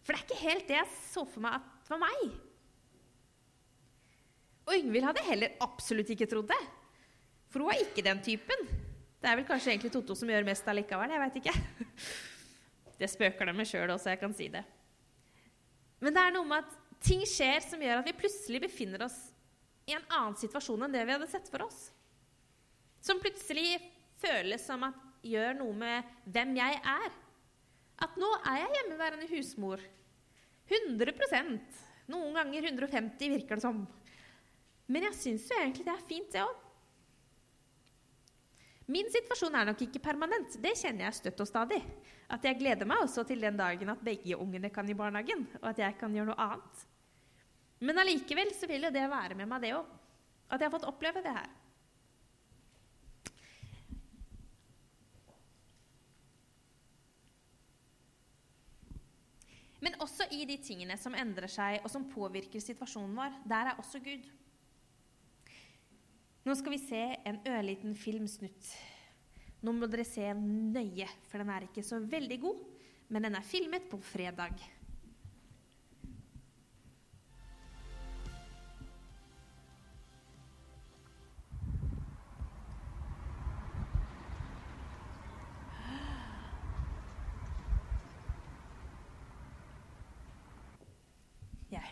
For 0.00 0.14
det 0.14 0.20
er 0.20 0.24
ikke 0.24 0.44
helt 0.46 0.70
det 0.70 0.78
jeg 0.78 0.92
så 1.10 1.26
for 1.28 1.44
meg 1.44 1.58
at 1.58 1.66
det 1.84 1.92
var 1.92 2.02
meg. 2.06 2.36
Og 4.70 4.76
Yngvild 4.78 5.08
hadde 5.08 5.26
heller 5.26 5.56
absolutt 5.66 6.12
ikke 6.14 6.28
trodd 6.30 6.48
det. 6.52 6.60
For 7.50 7.60
hun 7.60 7.72
var 7.72 7.82
ikke 7.82 8.06
den 8.06 8.22
typen. 8.24 8.68
Det 9.20 9.28
er 9.28 9.36
vel 9.36 9.48
kanskje 9.48 9.74
egentlig 9.74 9.90
Totto 9.92 10.14
som 10.16 10.30
gjør 10.30 10.46
mest 10.46 10.68
allikevel. 10.70 11.12
Jeg 11.12 11.22
veit 11.24 11.40
ikke. 11.42 11.54
Det 13.00 13.08
spøker 13.08 13.48
de 13.48 13.56
med 13.56 13.68
sjøl 13.68 13.90
også, 13.94 14.12
jeg 14.12 14.20
kan 14.20 14.34
si 14.36 14.46
det. 14.52 14.60
Men 16.04 16.12
det 16.12 16.20
er 16.20 16.34
noe 16.34 16.48
med 16.48 16.66
at 16.66 16.74
ting 17.04 17.22
skjer 17.28 17.62
som 17.64 17.82
gjør 17.82 18.00
at 18.02 18.08
vi 18.08 18.16
plutselig 18.18 18.62
befinner 18.64 19.06
oss 19.06 19.18
i 19.88 19.94
en 19.96 20.06
annen 20.08 20.36
situasjon 20.38 20.86
enn 20.86 20.94
det 20.94 21.04
vi 21.06 21.14
hadde 21.16 21.30
sett 21.30 21.48
for 21.50 21.64
oss. 21.66 21.88
Som 23.00 23.20
plutselig 23.22 23.78
føles 24.20 24.64
som 24.66 24.84
at 24.86 25.06
gjør 25.24 25.56
noe 25.58 25.76
med 25.76 26.10
hvem 26.32 26.56
jeg 26.58 26.80
er. 26.80 27.14
At 28.00 28.16
nå 28.20 28.28
er 28.48 28.62
jeg 28.62 28.74
hjemmeværende 28.78 29.28
husmor. 29.32 29.82
100% 30.70 31.86
Noen 32.10 32.34
ganger 32.34 32.64
150, 32.72 33.30
virker 33.30 33.58
det 33.58 33.62
som. 33.62 33.84
Men 34.90 35.06
jeg 35.06 35.18
syns 35.18 35.46
jo 35.46 35.58
egentlig 35.60 35.86
det 35.86 35.92
er 35.94 36.08
fint, 36.08 36.32
det 36.34 36.42
òg. 36.42 36.66
Min 38.90 39.06
situasjon 39.14 39.54
er 39.54 39.68
nok 39.68 39.84
ikke 39.84 40.02
permanent. 40.02 40.56
Det 40.58 40.72
kjenner 40.74 41.06
jeg 41.06 41.18
støtt 41.20 41.42
og 41.44 41.46
stadig. 41.46 41.78
At 42.30 42.42
jeg 42.46 42.58
gleder 42.58 42.88
meg 42.90 43.04
også 43.04 43.22
til 43.28 43.42
den 43.44 43.58
dagen 43.58 43.92
at 43.92 44.02
begge 44.02 44.38
ungene 44.38 44.72
kan 44.74 44.88
i 44.90 44.96
barnehagen, 44.98 45.46
og 45.60 45.68
at 45.70 45.78
jeg 45.84 45.94
kan 46.00 46.14
gjøre 46.14 46.32
noe 46.32 46.48
annet. 46.48 46.82
Men 47.80 47.98
allikevel 48.02 48.52
så 48.56 48.68
vil 48.68 48.84
jo 48.84 48.92
det 48.92 49.06
være 49.08 49.36
med 49.38 49.48
meg, 49.48 49.64
det 49.64 49.72
òg. 49.78 49.88
At 50.50 50.60
jeg 50.60 50.68
har 50.68 50.74
fått 50.74 50.88
oppleve 50.90 51.22
det 51.24 51.32
her. 51.32 51.48
Men 59.80 59.96
også 60.04 60.26
i 60.36 60.42
de 60.44 60.58
tingene 60.60 60.96
som 61.00 61.16
endrer 61.16 61.48
seg, 61.48 61.78
og 61.80 61.88
som 61.88 62.04
påvirker 62.10 62.60
situasjonen 62.60 63.16
vår, 63.16 63.38
der 63.48 63.70
er 63.70 63.80
også 63.80 64.02
Gud. 64.04 64.26
Nå 66.44 66.56
skal 66.56 66.74
vi 66.74 66.80
se 66.82 67.00
en 67.28 67.40
ørliten 67.48 67.96
filmsnutt. 67.96 68.68
Nå 69.64 69.72
må 69.76 69.88
dere 69.92 70.04
se 70.08 70.26
nøye, 70.36 71.08
for 71.28 71.40
den 71.40 71.52
er 71.52 71.66
ikke 71.66 71.84
så 71.84 72.00
veldig 72.00 72.38
god, 72.44 72.60
men 73.12 73.24
den 73.28 73.36
er 73.36 73.44
filmet 73.44 73.88
på 73.88 74.00
fredag. 74.04 74.60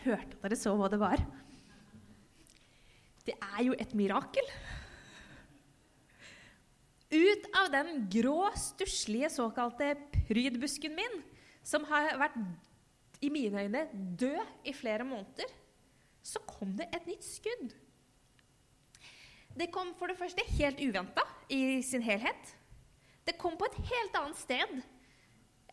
Hørte 0.09 0.37
at 0.37 0.43
dere 0.47 0.59
så 0.59 0.73
hva 0.77 0.89
det 0.91 0.99
var. 1.01 1.23
Det 3.27 3.35
er 3.37 3.63
jo 3.67 3.75
et 3.77 3.95
mirakel. 3.97 4.53
Ut 7.09 7.47
av 7.57 7.71
den 7.73 8.05
grå, 8.11 8.51
stusslige 8.57 9.31
såkalte 9.33 9.95
prydbusken 10.27 10.93
min, 10.97 11.21
som 11.65 11.85
har 11.89 12.13
vært 12.21 12.37
i 13.25 13.31
mine 13.33 13.65
øyne 13.65 13.87
død 14.19 14.69
i 14.69 14.73
flere 14.73 15.05
måneder, 15.07 15.49
så 16.23 16.41
kom 16.45 16.75
det 16.77 16.87
et 16.93 17.07
nytt 17.09 17.25
skudd. 17.25 17.73
Det 19.57 19.71
kom 19.73 19.91
for 19.97 20.11
det 20.11 20.19
første 20.19 20.45
helt 20.55 20.79
uventa 20.79 21.25
i 21.51 21.81
sin 21.83 22.05
helhet. 22.05 22.53
Det 23.25 23.37
kom 23.41 23.57
på 23.57 23.67
et 23.67 23.79
helt 23.89 24.19
annet 24.21 24.39
sted 24.39 24.77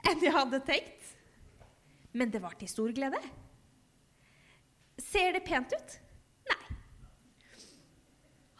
enn 0.06 0.22
jeg 0.22 0.32
hadde 0.34 0.62
tenkt. 0.66 1.12
Men 2.16 2.32
det 2.32 2.40
var 2.40 2.56
til 2.56 2.70
stor 2.70 2.92
glede. 2.96 3.20
Ser 5.02 5.36
det 5.36 5.44
pent 5.44 5.72
ut? 5.72 5.96
Nei. 6.48 6.76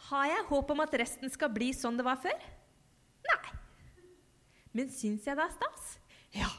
Har 0.09 0.29
jeg 0.31 0.47
håp 0.51 0.73
om 0.73 0.83
at 0.85 0.97
resten 1.01 1.31
skal 1.33 1.51
bli 1.53 1.71
sånn 1.75 1.97
det 1.97 2.05
var 2.05 2.19
før? 2.21 2.37
Nei. 3.27 3.55
Men 4.77 4.91
syns 4.93 5.25
jeg 5.25 5.37
det 5.39 5.47
er 5.47 5.55
stas? 5.55 5.87
Ja. 6.37 6.51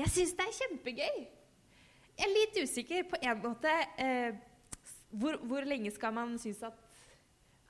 Jeg 0.00 0.12
syns 0.14 0.32
det 0.38 0.46
er 0.46 0.56
kjempegøy. 0.56 1.18
Jeg 2.20 2.28
er 2.28 2.32
litt 2.32 2.56
usikker 2.62 3.04
på 3.10 3.18
en 3.20 3.42
måte 3.42 3.72
eh, 4.00 4.38
hvor, 5.10 5.36
hvor, 5.44 5.66
lenge 5.66 5.92
skal 5.92 6.12
man 6.14 6.34
synes 6.40 6.60
at 6.68 6.76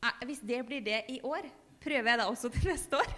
eh, 0.03 0.25
Hvis 0.29 0.43
det 0.43 0.61
blir 0.67 0.83
det 0.85 1.05
i 1.11 1.21
år, 1.27 1.47
prøver 1.83 2.13
jeg 2.13 2.21
da 2.21 2.27
også 2.31 2.51
til 2.55 2.71
neste 2.71 2.99
år? 2.99 3.13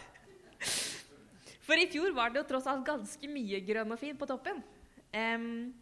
For 1.62 1.78
i 1.78 1.88
fjor 1.90 2.12
var 2.16 2.32
det 2.32 2.42
jo 2.42 2.48
tross 2.48 2.68
alt 2.70 2.84
ganske 2.86 3.28
mye 3.30 3.60
grønn 3.64 3.94
og 3.94 4.00
fin 4.00 4.16
på 4.18 4.28
toppen. 4.28 4.60
Um, 5.12 5.72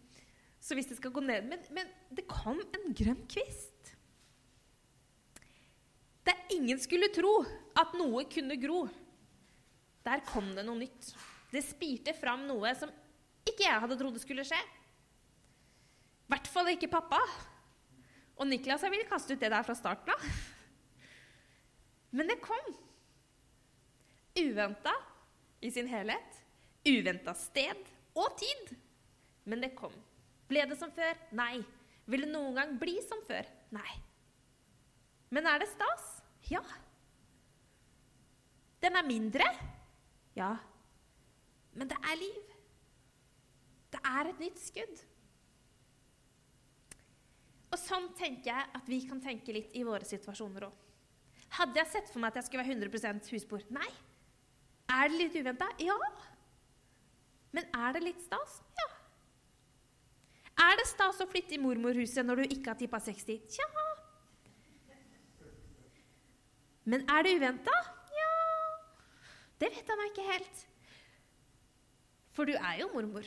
så 0.61 0.77
hvis 0.77 0.91
det 0.91 0.99
skal 0.99 1.13
gå 1.15 1.23
ned 1.25 1.47
Men, 1.49 1.63
men 1.73 1.89
det 2.13 2.27
kom 2.29 2.59
en 2.61 2.93
grønn 2.97 3.23
kvist. 3.31 3.95
Der 6.27 6.37
ingen 6.53 6.79
skulle 6.83 7.09
tro 7.15 7.41
at 7.81 7.95
noe 7.97 8.27
kunne 8.31 8.59
gro. 8.61 8.85
Der 10.05 10.23
kom 10.29 10.53
det 10.57 10.65
noe 10.67 10.79
nytt. 10.83 11.13
Det 11.51 11.63
spirte 11.65 12.15
fram 12.15 12.45
noe 12.49 12.75
som 12.79 12.93
ikke 13.49 13.65
jeg 13.65 13.83
hadde 13.83 13.97
trodd 13.99 14.19
skulle 14.21 14.45
skje. 14.47 14.59
I 14.61 16.31
hvert 16.31 16.51
fall 16.53 16.71
ikke 16.71 16.91
pappa. 16.93 17.19
Og 18.41 18.49
Niklas 18.49 18.85
jeg 18.85 18.93
ville 18.95 19.09
kaste 19.09 19.35
ut 19.35 19.41
det 19.43 19.51
der 19.53 19.65
fra 19.67 19.77
starten 19.77 20.13
av. 20.15 20.29
Men 22.17 22.31
det 22.31 22.39
kom. 22.45 22.71
Uventa 24.39 24.95
i 25.61 25.73
sin 25.73 25.91
helhet. 25.91 26.39
Uventa 26.87 27.35
sted 27.37 27.83
og 28.15 28.37
tid. 28.41 28.77
Men 29.49 29.65
det 29.65 29.75
kom. 29.77 29.97
Ble 30.51 30.65
det 30.67 30.79
som 30.79 30.91
før? 30.95 31.19
Nei. 31.39 31.61
Vil 32.11 32.27
det 32.27 32.33
noen 32.33 32.57
gang 32.57 32.73
bli 32.81 32.97
som 33.07 33.23
før? 33.27 33.47
Nei. 33.75 33.93
Men 35.31 35.47
er 35.47 35.63
det 35.63 35.71
stas? 35.71 36.09
Ja. 36.51 36.63
Den 38.83 38.99
er 38.99 39.07
mindre? 39.07 39.47
Ja. 40.35 40.57
Men 41.77 41.91
det 41.91 41.99
er 42.03 42.19
liv. 42.19 42.51
Det 43.95 44.03
er 44.07 44.31
et 44.31 44.43
nytt 44.43 44.59
skudd. 44.59 45.07
Og 47.71 47.79
sånn 47.79 48.09
tenker 48.19 48.51
jeg 48.51 48.71
at 48.75 48.89
vi 48.91 49.01
kan 49.07 49.23
tenke 49.23 49.55
litt 49.55 49.75
i 49.79 49.85
våre 49.87 50.07
situasjoner 50.07 50.67
òg. 50.67 50.87
Hadde 51.61 51.79
jeg 51.79 51.91
sett 51.93 52.11
for 52.11 52.23
meg 52.23 52.33
at 52.33 52.41
jeg 52.41 52.49
skulle 52.49 52.65
være 52.65 52.79
100% 52.91 53.31
husbord? 53.35 53.71
Nei. 53.75 53.91
Er 54.91 55.11
det 55.11 55.19
litt 55.19 55.39
uventa? 55.39 55.71
Ja. 55.83 55.97
Men 57.55 57.67
er 57.75 57.95
det 57.95 58.03
litt 58.07 58.23
stas? 58.27 58.59
Ja. 58.79 58.90
Er 60.71 60.79
det 60.79 60.87
stas 60.87 61.19
å 61.19 61.27
flytte 61.27 61.57
i 61.57 61.61
mormorhuset 61.63 62.23
når 62.27 62.43
du 62.43 62.53
ikke 62.55 62.71
har 62.71 62.79
tippa 62.79 63.01
60? 63.03 63.41
Tja. 63.51 63.67
Men 66.91 67.05
er 67.11 67.27
det 67.27 67.37
uventa? 67.39 67.75
Ja 68.15 68.31
Det 69.61 69.71
vet 69.75 69.93
meg 69.99 70.13
ikke 70.13 70.27
helt. 70.31 70.63
For 72.35 72.49
du 72.49 72.55
er 72.55 72.81
jo 72.81 72.91
mormor. 72.95 73.27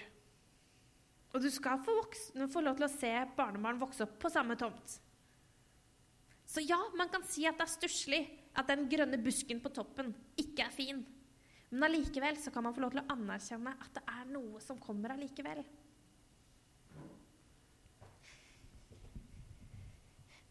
Og 1.34 1.42
du 1.42 1.50
skal 1.52 1.82
få, 1.84 1.96
voksne, 1.98 2.48
få 2.52 2.62
lov 2.64 2.78
til 2.78 2.88
å 2.88 2.94
se 2.94 3.12
barnebarn 3.38 3.82
vokse 3.82 4.06
opp 4.06 4.16
på 4.22 4.32
samme 4.32 4.56
tomt. 4.60 5.00
Så 6.46 6.62
ja, 6.62 6.78
man 6.98 7.10
kan 7.12 7.24
si 7.26 7.48
at 7.50 7.58
det 7.58 7.66
er 7.66 7.74
stusslig 7.74 8.22
at 8.54 8.70
den 8.70 8.86
grønne 8.90 9.18
busken 9.22 9.60
på 9.64 9.72
toppen 9.74 10.12
ikke 10.40 10.68
er 10.68 10.76
fin. 10.76 11.00
Men 11.74 11.88
allikevel 11.88 12.38
så 12.38 12.54
kan 12.54 12.68
man 12.68 12.76
få 12.76 12.84
lov 12.84 12.94
til 12.94 13.02
å 13.02 13.16
anerkjenne 13.16 13.74
at 13.82 13.96
det 13.98 14.04
er 14.14 14.28
noe 14.30 14.62
som 14.62 14.78
kommer 14.82 15.16
allikevel. 15.16 15.64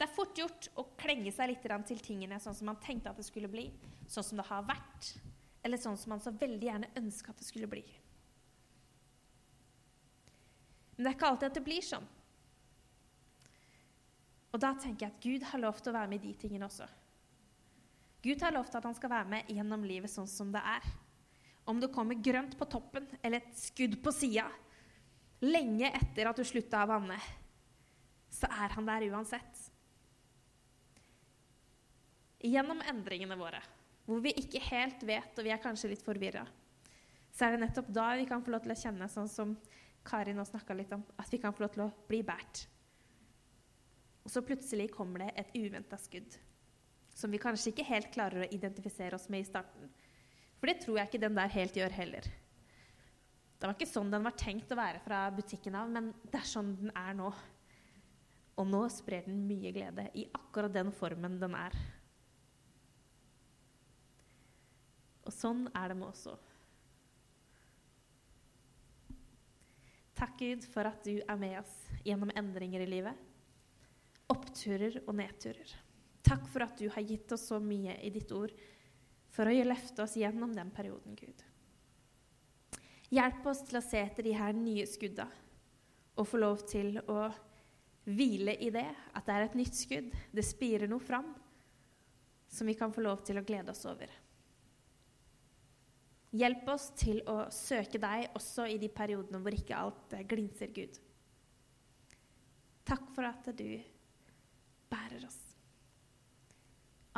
Det 0.03 0.09
er 0.09 0.17
fort 0.17 0.35
gjort 0.35 0.67
å 0.75 0.83
klenge 0.99 1.31
seg 1.31 1.47
litt 1.47 1.67
til 1.87 2.01
tingene 2.03 2.41
sånn 2.43 2.57
som 2.59 2.67
man 2.67 2.79
tenkte 2.83 3.12
at 3.12 3.19
det 3.21 3.23
skulle 3.23 3.47
bli, 3.47 3.69
sånn 4.11 4.25
som 4.27 4.41
det 4.41 4.45
har 4.49 4.65
vært, 4.67 5.12
eller 5.62 5.79
sånn 5.79 5.95
som 5.95 6.11
man 6.11 6.23
så 6.25 6.33
veldig 6.35 6.67
gjerne 6.67 6.88
ønska 6.99 7.31
at 7.31 7.38
det 7.38 7.47
skulle 7.47 7.69
bli. 7.71 7.85
Men 10.97 11.05
det 11.05 11.12
er 11.12 11.15
ikke 11.15 11.29
alltid 11.29 11.47
at 11.53 11.61
det 11.61 11.62
blir 11.69 11.87
sånn. 11.87 12.09
Og 14.51 14.59
da 14.65 14.73
tenker 14.75 15.07
jeg 15.07 15.15
at 15.15 15.23
Gud 15.23 15.47
har 15.53 15.62
lov 15.62 15.79
til 15.79 15.93
å 15.93 15.95
være 16.01 16.11
med 16.11 16.19
i 16.19 16.33
de 16.33 16.41
tingene 16.41 16.67
også. 16.67 16.88
Gud 18.27 18.43
har 18.43 18.57
lov 18.59 18.67
til 18.73 18.81
at 18.81 18.88
han 18.91 18.99
skal 18.99 19.12
være 19.12 19.33
med 19.37 19.53
gjennom 19.55 19.87
livet 19.87 20.11
sånn 20.11 20.27
som 20.27 20.51
det 20.51 20.65
er. 20.67 20.88
Om 21.71 21.79
det 21.79 21.93
kommer 21.95 22.19
grønt 22.19 22.59
på 22.59 22.67
toppen 22.75 23.07
eller 23.21 23.38
et 23.38 23.55
skudd 23.55 24.01
på 24.03 24.11
sida, 24.19 24.49
lenge 25.47 25.95
etter 25.95 26.27
at 26.27 26.43
du 26.43 26.43
slutta 26.43 26.83
å 26.83 26.91
vanne, 26.91 27.21
så 28.35 28.51
er 28.51 28.75
han 28.75 28.91
der 28.91 29.07
uansett 29.12 29.69
gjennom 32.43 32.83
endringene 32.91 33.39
våre, 33.39 33.61
hvor 34.07 34.23
vi 34.25 34.35
ikke 34.39 34.63
helt 34.67 35.03
vet, 35.07 35.33
og 35.39 35.47
vi 35.47 35.53
er 35.55 35.63
kanskje 35.63 35.93
litt 35.93 36.05
forvirra, 36.05 36.45
så 37.33 37.47
er 37.47 37.55
det 37.55 37.63
nettopp 37.63 37.89
da 37.95 38.11
vi 38.19 38.27
kan 38.29 38.43
få 38.45 38.53
lov 38.53 38.65
til 38.65 38.75
å 38.75 38.79
kjenne, 38.79 39.09
sånn 39.09 39.31
som 39.31 39.57
Kari 40.05 40.35
nå 40.35 40.45
snakka 40.45 40.75
litt 40.75 40.93
om, 40.93 41.05
at 41.17 41.31
vi 41.31 41.39
kan 41.41 41.55
få 41.55 41.65
lov 41.65 41.75
til 41.75 41.85
å 41.87 41.93
bli 42.09 42.21
båret. 42.27 42.65
Og 44.23 44.31
så 44.31 44.43
plutselig 44.47 44.91
kommer 44.95 45.25
det 45.25 45.33
et 45.39 45.55
uventa 45.57 45.99
skudd, 45.99 46.37
som 47.15 47.31
vi 47.33 47.41
kanskje 47.43 47.73
ikke 47.73 47.87
helt 47.89 48.11
klarer 48.15 48.45
å 48.45 48.51
identifisere 48.55 49.19
oss 49.19 49.29
med 49.33 49.43
i 49.43 49.49
starten. 49.49 49.91
For 50.59 50.71
det 50.71 50.83
tror 50.83 50.99
jeg 50.99 51.11
ikke 51.11 51.23
den 51.25 51.39
der 51.39 51.55
helt 51.57 51.79
gjør 51.79 51.97
heller. 51.97 52.29
Det 53.59 53.69
var 53.69 53.75
ikke 53.77 53.91
sånn 53.91 54.11
den 54.11 54.27
var 54.27 54.35
tenkt 54.39 54.73
å 54.75 54.79
være 54.79 55.01
fra 55.05 55.25
butikken 55.35 55.77
av, 55.79 55.91
men 55.91 56.11
det 56.27 56.39
er 56.41 56.49
sånn 56.51 56.75
den 56.81 56.95
er 56.99 57.17
nå. 57.19 57.31
Og 58.59 58.69
nå 58.69 58.85
sprer 58.93 59.27
den 59.27 59.45
mye 59.47 59.71
glede 59.75 60.09
i 60.19 60.27
akkurat 60.35 60.75
den 60.75 60.91
formen 60.95 61.39
den 61.41 61.55
er. 61.57 61.77
Og 65.33 65.38
sånn 65.38 65.68
er 65.73 65.88
det 65.88 65.97
med 65.97 66.11
oss 66.11 66.27
òg. 66.29 66.49
Takk, 70.12 70.35
Gud, 70.38 70.66
for 70.71 70.87
at 70.87 71.01
du 71.09 71.16
er 71.25 71.38
med 71.40 71.57
oss 71.59 71.73
gjennom 72.05 72.31
endringer 72.37 72.85
i 72.85 72.90
livet. 72.90 73.16
Oppturer 74.31 75.01
og 75.07 75.16
nedturer. 75.18 75.73
Takk 76.23 76.45
for 76.53 76.66
at 76.66 76.77
du 76.79 76.85
har 76.92 77.03
gitt 77.09 77.33
oss 77.33 77.49
så 77.49 77.59
mye 77.64 77.97
i 78.05 78.12
ditt 78.12 78.31
ord 78.37 78.53
for 79.33 79.49
å 79.49 79.57
løfte 79.64 80.05
oss 80.05 80.18
gjennom 80.21 80.53
den 80.55 80.71
perioden, 80.77 81.16
Gud. 81.16 81.42
Hjelp 83.12 83.49
oss 83.49 83.64
til 83.66 83.81
å 83.81 83.85
se 83.85 84.05
etter 84.05 84.29
de 84.29 84.37
her 84.37 84.55
nye 84.55 84.85
skudda 84.87 85.27
og 86.12 86.29
få 86.29 86.38
lov 86.38 86.62
til 86.68 87.01
å 87.09 87.25
hvile 88.05 88.55
i 88.61 88.68
det, 88.75 88.88
at 89.16 89.27
det 89.27 89.35
er 89.35 89.49
et 89.49 89.59
nytt 89.59 89.79
skudd, 89.79 90.12
det 90.31 90.45
spirer 90.45 90.90
noe 90.90 91.03
fram, 91.03 91.33
som 92.53 92.68
vi 92.68 92.77
kan 92.79 92.92
få 92.92 93.03
lov 93.03 93.25
til 93.25 93.40
å 93.40 93.47
glede 93.47 93.73
oss 93.73 93.87
over. 93.88 94.12
Hjelp 96.33 96.68
oss 96.73 96.88
til 96.97 97.21
å 97.29 97.45
søke 97.53 98.01
deg 98.01 98.33
også 98.38 98.64
i 98.73 98.79
de 98.81 98.88
periodene 98.92 99.40
hvor 99.42 99.53
ikke 99.53 99.77
alt 99.77 100.16
glinser, 100.29 100.73
Gud. 100.73 100.97
Takk 102.88 103.09
for 103.14 103.29
at 103.29 103.53
du 103.57 103.68
bærer 104.92 105.29
oss. 105.29 105.40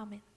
Amen. 0.02 0.33